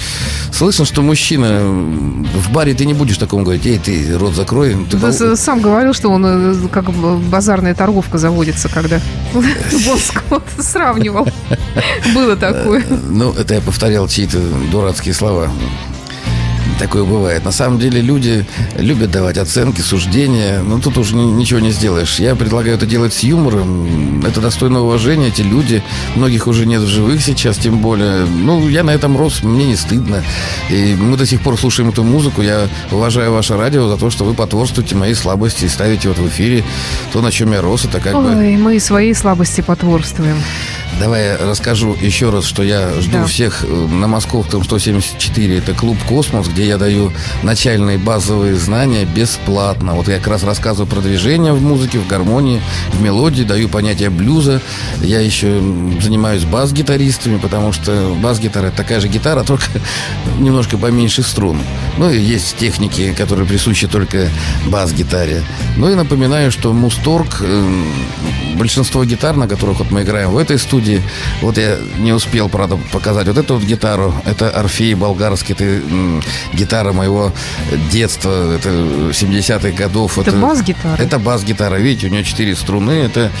Слышно, 0.51 0.85
что 0.85 1.01
мужчина... 1.01 1.61
В 1.61 2.51
баре 2.51 2.73
ты 2.73 2.85
не 2.85 2.93
будешь 2.93 3.17
такому 3.17 3.43
говорить, 3.43 3.65
эй, 3.65 3.77
ты 3.77 4.17
рот 4.17 4.33
закрой. 4.33 4.75
Ты 4.89 4.97
да, 4.97 5.35
сам 5.35 5.61
говорил, 5.61 5.93
что 5.93 6.09
он 6.09 6.25
э, 6.25 6.67
как 6.71 6.91
базарная 6.91 7.75
торговка 7.75 8.17
заводится, 8.17 8.69
когда 8.69 8.99
Бон 9.33 9.97
Скотт 9.97 10.43
сравнивал. 10.59 11.27
Было 12.13 12.35
такое. 12.35 12.83
Ну, 12.89 13.31
это 13.31 13.55
я 13.55 13.61
повторял 13.61 14.07
чьи-то 14.07 14.39
дурацкие 14.71 15.13
слова. 15.13 15.49
Такое 16.79 17.03
бывает. 17.03 17.43
На 17.43 17.51
самом 17.51 17.77
деле 17.77 17.99
люди 17.99 18.45
любят 18.77 19.11
давать 19.11 19.37
оценки, 19.37 19.81
суждения. 19.81 20.61
Но 20.61 20.79
тут 20.79 20.97
уже 20.97 21.13
ничего 21.13 21.59
не 21.59 21.71
сделаешь. 21.71 22.19
Я 22.19 22.35
предлагаю 22.35 22.75
это 22.75 22.85
делать 22.85 23.13
с 23.13 23.19
юмором. 23.19 24.23
Это 24.25 24.39
достойно 24.39 24.81
уважения. 24.81 25.27
Эти 25.27 25.41
люди, 25.41 25.83
многих 26.15 26.47
уже 26.47 26.65
нет 26.65 26.81
в 26.81 26.87
живых 26.87 27.21
сейчас, 27.21 27.57
тем 27.57 27.79
более. 27.79 28.25
Ну, 28.25 28.69
я 28.69 28.83
на 28.83 28.91
этом 28.91 29.17
рос, 29.17 29.43
мне 29.43 29.65
не 29.65 29.75
стыдно. 29.75 30.23
И 30.69 30.95
мы 30.97 31.17
до 31.17 31.25
сих 31.25 31.41
пор 31.41 31.59
слушаем 31.59 31.89
эту 31.89 32.03
музыку. 32.03 32.41
Я 32.41 32.69
уважаю 32.91 33.33
ваше 33.33 33.57
радио 33.57 33.89
за 33.89 33.97
то, 33.97 34.09
что 34.09 34.23
вы 34.23 34.33
потворствуете 34.33 34.95
моей 34.95 35.15
слабости 35.15 35.65
и 35.65 35.67
ставите 35.67 36.07
вот 36.07 36.17
в 36.17 36.27
эфире 36.29 36.63
то, 37.11 37.21
на 37.21 37.29
чем 37.29 37.51
я 37.51 37.61
рос. 37.61 37.83
Это 37.83 37.99
как 37.99 38.15
Ой, 38.15 38.23
бы... 38.23 38.57
мы 38.57 38.79
свои 38.79 39.13
слабости 39.13 39.59
потворствуем. 39.59 40.37
Давай 40.97 41.23
я 41.23 41.37
расскажу 41.37 41.95
еще 41.99 42.29
раз, 42.29 42.45
что 42.45 42.63
я 42.63 42.89
жду 42.99 43.19
да. 43.19 43.25
всех 43.25 43.63
э, 43.63 43.67
на 43.67 44.07
Московском 44.07 44.63
174. 44.63 45.57
Это 45.57 45.73
клуб 45.73 45.97
«Космос», 46.07 46.47
где 46.47 46.67
я 46.67 46.77
даю 46.77 47.13
начальные 47.43 47.97
базовые 47.97 48.55
знания 48.55 49.05
бесплатно. 49.05 49.93
Вот 49.93 50.07
я 50.07 50.17
как 50.17 50.27
раз 50.27 50.43
рассказываю 50.43 50.87
про 50.87 50.99
движение 50.99 51.53
в 51.53 51.61
музыке, 51.61 51.99
в 51.99 52.07
гармонии, 52.07 52.61
в 52.91 53.01
мелодии, 53.01 53.43
даю 53.43 53.69
понятие 53.69 54.09
блюза. 54.09 54.61
Я 55.01 55.21
еще 55.21 55.61
занимаюсь 56.01 56.43
бас-гитаристами, 56.43 57.37
потому 57.37 57.71
что 57.71 58.15
бас-гитара– 58.21 58.67
это 58.67 58.77
такая 58.77 58.99
же 58.99 59.07
гитара, 59.07 59.43
только 59.47 59.67
немножко 60.37 60.77
поменьше 60.77 61.23
струн. 61.23 61.61
Ну 61.97 62.09
и 62.09 62.19
есть 62.19 62.57
техники, 62.57 63.13
которые 63.17 63.47
присущи 63.47 63.87
только 63.87 64.29
бас-гитаре. 64.67 65.43
Ну 65.77 65.89
и 65.89 65.95
напоминаю, 65.95 66.51
что 66.51 66.73
Мусторг, 66.73 67.37
э, 67.41 67.83
большинство 68.55 69.05
гитар, 69.05 69.35
на 69.37 69.47
которых 69.47 69.79
вот 69.79 69.91
мы 69.91 70.03
играем 70.03 70.31
в 70.31 70.37
этой 70.37 70.57
студии, 70.59 70.78
студии. 70.79 71.01
Вот 71.41 71.57
я 71.57 71.77
не 71.99 72.13
успел, 72.13 72.49
правда, 72.49 72.77
показать 72.91 73.27
вот 73.27 73.37
эту 73.37 73.55
вот 73.55 73.63
гитару. 73.63 74.13
Это 74.25 74.49
Орфей 74.49 74.93
болгарский. 74.93 75.55
Это 75.55 75.81
гитара 76.53 76.93
моего 76.93 77.33
детства. 77.91 78.55
Это 78.55 78.69
70-х 78.69 79.71
годов. 79.71 80.17
Это, 80.17 80.31
это 80.31 80.39
бас-гитара? 80.39 81.01
Это 81.01 81.19
бас-гитара. 81.19 81.75
Видите, 81.75 82.07
у 82.07 82.09
нее 82.09 82.23
четыре 82.23 82.55
струны. 82.55 82.91
Это 82.91 83.31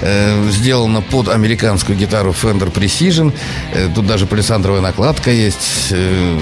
э, 0.00 0.50
сделано 0.50 1.02
под 1.02 1.28
американскую 1.28 1.98
гитару 1.98 2.30
Fender 2.30 2.72
Precision. 2.72 3.32
Э, 3.74 3.88
тут 3.94 4.06
даже 4.06 4.26
палисандровая 4.26 4.80
накладка 4.80 5.30
есть. 5.30 5.88
Э, 5.90 6.38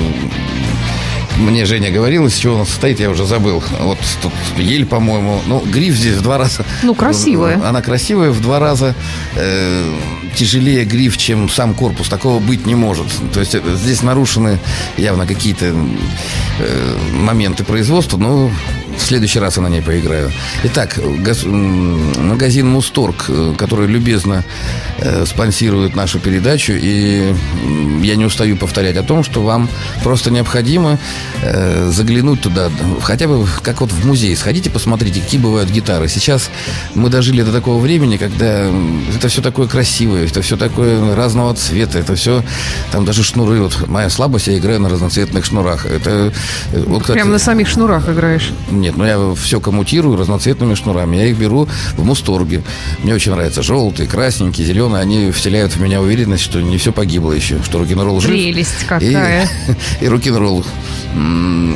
мне 1.38 1.64
Женя 1.64 1.90
говорила, 1.90 2.26
из 2.26 2.36
чего 2.36 2.56
он 2.56 2.66
состоит, 2.66 3.00
я 3.00 3.10
уже 3.10 3.26
забыл. 3.26 3.62
Вот 3.80 3.98
тут 4.22 4.32
ель, 4.56 4.86
по-моему. 4.86 5.40
Ну, 5.46 5.60
гриф 5.60 5.94
здесь 5.94 6.16
в 6.16 6.22
два 6.22 6.38
раза. 6.38 6.64
Ну, 6.82 6.94
красивая. 6.94 7.60
Она 7.64 7.82
красивая 7.82 8.30
в 8.30 8.40
два 8.40 8.58
раза. 8.58 8.94
Э, 9.36 9.94
тяжелее 10.36 10.84
гриф, 10.84 11.16
чем 11.16 11.48
сам 11.48 11.74
корпус. 11.74 12.08
Такого 12.08 12.38
быть 12.40 12.66
не 12.66 12.74
может. 12.74 13.06
То 13.32 13.40
есть 13.40 13.54
э, 13.54 13.60
здесь 13.74 14.02
нарушены 14.02 14.58
явно 14.96 15.26
какие-то 15.26 15.74
э, 16.58 16.96
моменты 17.12 17.64
производства, 17.64 18.16
но 18.16 18.50
в 18.96 19.02
следующий 19.02 19.38
раз 19.38 19.56
я 19.56 19.62
на 19.62 19.68
ней 19.68 19.82
поиграю. 19.82 20.30
Итак, 20.64 20.98
газ, 21.18 21.44
магазин 21.44 22.68
Мусторг, 22.68 23.26
э, 23.28 23.54
который 23.58 23.86
любезно 23.86 24.44
э, 24.98 25.24
спонсирует 25.26 25.94
нашу 25.94 26.18
передачу, 26.18 26.72
и 26.74 27.34
я 28.02 28.16
не 28.16 28.24
устаю 28.24 28.56
повторять 28.56 28.96
о 28.96 29.02
том, 29.02 29.24
что 29.24 29.42
вам 29.42 29.68
просто 30.02 30.30
необходимо 30.30 30.98
э, 31.42 31.90
заглянуть 31.90 32.40
туда, 32.40 32.70
хотя 33.02 33.28
бы 33.28 33.46
как 33.62 33.80
вот 33.80 33.92
в 33.92 34.06
музей, 34.06 34.34
сходите, 34.36 34.70
посмотрите, 34.70 35.20
какие 35.20 35.40
бывают 35.40 35.70
гитары. 35.70 36.08
Сейчас 36.08 36.50
мы 36.94 37.08
дожили 37.08 37.42
до 37.42 37.52
такого 37.52 37.80
времени, 37.80 38.16
когда 38.16 38.70
это 39.14 39.28
все 39.28 39.42
такое 39.42 39.66
красивое, 39.66 40.26
это 40.26 40.42
все 40.42 40.56
такое 40.56 41.14
разного 41.14 41.54
цвета, 41.54 41.98
это 41.98 42.14
все, 42.14 42.42
там 42.92 43.04
даже 43.04 43.22
шнуры, 43.22 43.60
вот 43.60 43.88
моя 43.88 44.10
слабость, 44.10 44.46
я 44.46 44.58
играю 44.58 44.80
на 44.80 44.88
разноцветных 44.88 45.44
шнурах. 45.44 45.86
Это, 45.86 46.32
э, 46.72 46.82
вот, 46.86 47.02
кстати, 47.02 47.18
Прям 47.18 47.30
на 47.30 47.38
самих 47.38 47.68
шнурах 47.68 48.08
играешь? 48.08 48.52
Нет, 48.84 48.98
но 48.98 49.06
я 49.06 49.34
все 49.34 49.60
коммутирую 49.60 50.18
разноцветными 50.18 50.74
шнурами. 50.74 51.16
Я 51.16 51.28
их 51.28 51.38
беру 51.38 51.66
в 51.96 52.04
Мусторге. 52.04 52.62
Мне 53.02 53.14
очень 53.14 53.32
нравятся 53.32 53.62
желтые, 53.62 54.06
красненькие, 54.06 54.66
зеленые. 54.66 55.00
Они 55.00 55.30
вселяют 55.30 55.74
в 55.74 55.80
меня 55.80 56.02
уверенность, 56.02 56.42
что 56.42 56.60
не 56.60 56.76
все 56.76 56.92
погибло 56.92 57.32
еще, 57.32 57.62
что 57.62 57.78
рок-н-ролл 57.78 58.20
жив. 58.20 58.30
Прелесть 58.30 58.84
какая. 58.86 59.48
И, 60.00 60.04
и 60.04 60.08
рок-н-ролл. 60.08 60.66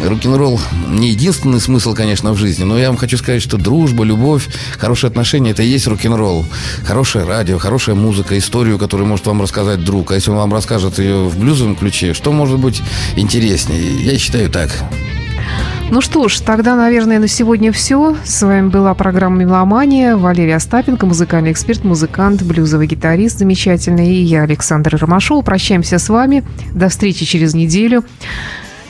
Рок-н-ролл 0.04 0.60
не 0.90 1.08
единственный 1.12 1.60
смысл, 1.60 1.94
конечно, 1.94 2.34
в 2.34 2.36
жизни, 2.36 2.64
но 2.64 2.78
я 2.78 2.88
вам 2.88 2.98
хочу 2.98 3.16
сказать, 3.16 3.40
что 3.40 3.56
дружба, 3.56 4.04
любовь, 4.04 4.46
хорошие 4.76 5.08
отношения– 5.08 5.50
это 5.52 5.62
и 5.62 5.66
есть 5.66 5.86
рок-н-ролл. 5.86 6.44
Хорошее 6.84 7.24
радио, 7.24 7.56
хорошая 7.56 7.94
музыка, 7.94 8.36
историю, 8.36 8.78
которую 8.78 9.06
может 9.06 9.24
вам 9.24 9.40
рассказать 9.40 9.82
друг. 9.82 10.12
А 10.12 10.16
если 10.16 10.30
он 10.30 10.36
вам 10.36 10.52
расскажет 10.52 10.98
ее 10.98 11.24
в 11.24 11.38
блюзовом 11.38 11.74
ключе, 11.74 12.12
что 12.12 12.32
может 12.32 12.58
быть 12.58 12.82
интереснее? 13.16 14.04
Я 14.04 14.18
считаю 14.18 14.50
так. 14.50 14.70
Ну 15.90 16.02
что 16.02 16.28
ж, 16.28 16.40
тогда, 16.40 16.76
наверное, 16.76 17.18
на 17.18 17.28
сегодня 17.28 17.72
все. 17.72 18.14
С 18.22 18.42
вами 18.42 18.68
была 18.68 18.92
программа 18.92 19.38
«Меломания». 19.38 20.16
Валерия 20.16 20.56
Остапенко, 20.56 21.06
музыкальный 21.06 21.50
эксперт, 21.50 21.82
музыкант, 21.82 22.42
блюзовый 22.42 22.86
гитарист 22.86 23.38
замечательный. 23.38 24.14
И 24.14 24.22
я, 24.22 24.42
Александр 24.42 24.98
Ромашова. 25.00 25.40
Прощаемся 25.40 25.98
с 25.98 26.10
вами. 26.10 26.44
До 26.74 26.90
встречи 26.90 27.24
через 27.24 27.54
неделю. 27.54 28.04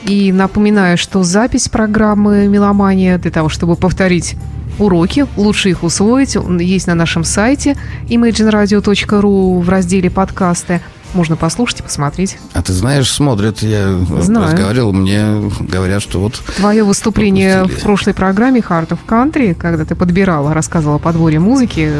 И 0.03 0.33
напоминаю, 0.33 0.97
что 0.97 1.23
запись 1.23 1.69
программы 1.69 2.47
«Меломания» 2.47 3.17
для 3.17 3.31
того, 3.31 3.47
чтобы 3.47 3.77
повторить 3.77 4.35
уроки, 4.77 5.25
лучше 5.37 5.69
их 5.69 5.83
усвоить, 5.83 6.35
есть 6.59 6.87
на 6.87 6.95
нашем 6.95 7.23
сайте 7.23 7.77
imagineradio.ru 8.09 9.61
в 9.61 9.69
разделе 9.69 10.09
«Подкасты». 10.09 10.81
Можно 11.13 11.35
послушать 11.35 11.79
и 11.79 11.83
посмотреть. 11.83 12.37
А 12.53 12.61
ты 12.61 12.73
знаешь, 12.73 13.09
смотрят, 13.11 13.61
я 13.61 13.97
Знаю. 14.21 14.51
разговаривал, 14.51 14.93
мне 14.93 15.49
говорят, 15.59 16.01
что 16.01 16.19
вот 16.19 16.41
Твое 16.57 16.83
выступление 16.83 17.59
Пропустили. 17.59 17.79
в 17.79 17.83
прошлой 17.83 18.13
программе 18.13 18.59
Heart 18.61 18.89
of 18.89 18.99
Country, 19.07 19.53
когда 19.55 19.85
ты 19.85 19.95
подбирала, 19.95 20.53
рассказывала 20.53 20.97
о 20.97 20.99
подборе 20.99 21.39
музыки, 21.39 21.91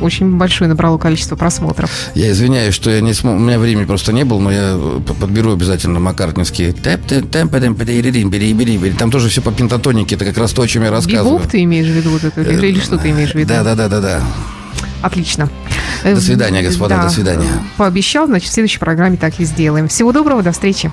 очень 0.00 0.36
большое 0.36 0.68
набрало 0.68 0.98
количество 0.98 1.36
просмотров. 1.36 1.90
я 2.14 2.30
извиняюсь, 2.32 2.74
что 2.74 2.90
я 2.90 3.00
не 3.00 3.14
смог, 3.14 3.36
у 3.36 3.38
меня 3.38 3.58
времени 3.58 3.84
просто 3.84 4.12
не 4.12 4.24
было, 4.24 4.40
но 4.40 4.50
я 4.50 4.72
э, 4.74 5.00
подберу 5.20 5.52
обязательно 5.52 6.00
маккартнинские. 6.00 6.72
Там 6.72 7.50
тоже 9.10 9.28
все 9.28 9.40
по 9.40 9.52
пентатонике, 9.52 10.16
это 10.16 10.24
как 10.24 10.38
раз 10.38 10.52
то, 10.52 10.62
о 10.62 10.68
чем 10.68 10.84
я 10.84 10.90
рассказываю. 10.90 11.38
Бибоп 11.38 11.50
ты 11.50 11.62
имеешь 11.62 11.86
в 11.86 11.90
виду 11.90 12.10
вот 12.10 12.24
это, 12.24 12.40
или, 12.42 12.66
или 12.66 12.80
что 12.80 12.98
ты 12.98 13.10
имеешь 13.10 13.32
в 13.32 13.34
виду? 13.34 13.48
Да, 13.48 13.62
да, 13.62 13.74
да, 13.74 13.88
да, 13.88 14.00
да. 14.00 14.20
Отлично. 15.02 15.48
До 16.04 16.20
свидания, 16.20 16.62
господа, 16.62 16.96
Да. 16.96 17.02
до 17.04 17.08
свидания. 17.10 17.48
Пообещал, 17.76 18.26
значит, 18.26 18.50
в 18.50 18.52
следующей 18.52 18.78
программе 18.78 19.16
так 19.16 19.38
и 19.40 19.44
сделаем. 19.44 19.88
Всего 19.88 20.12
доброго, 20.12 20.42
до 20.42 20.52
встречи. 20.52 20.90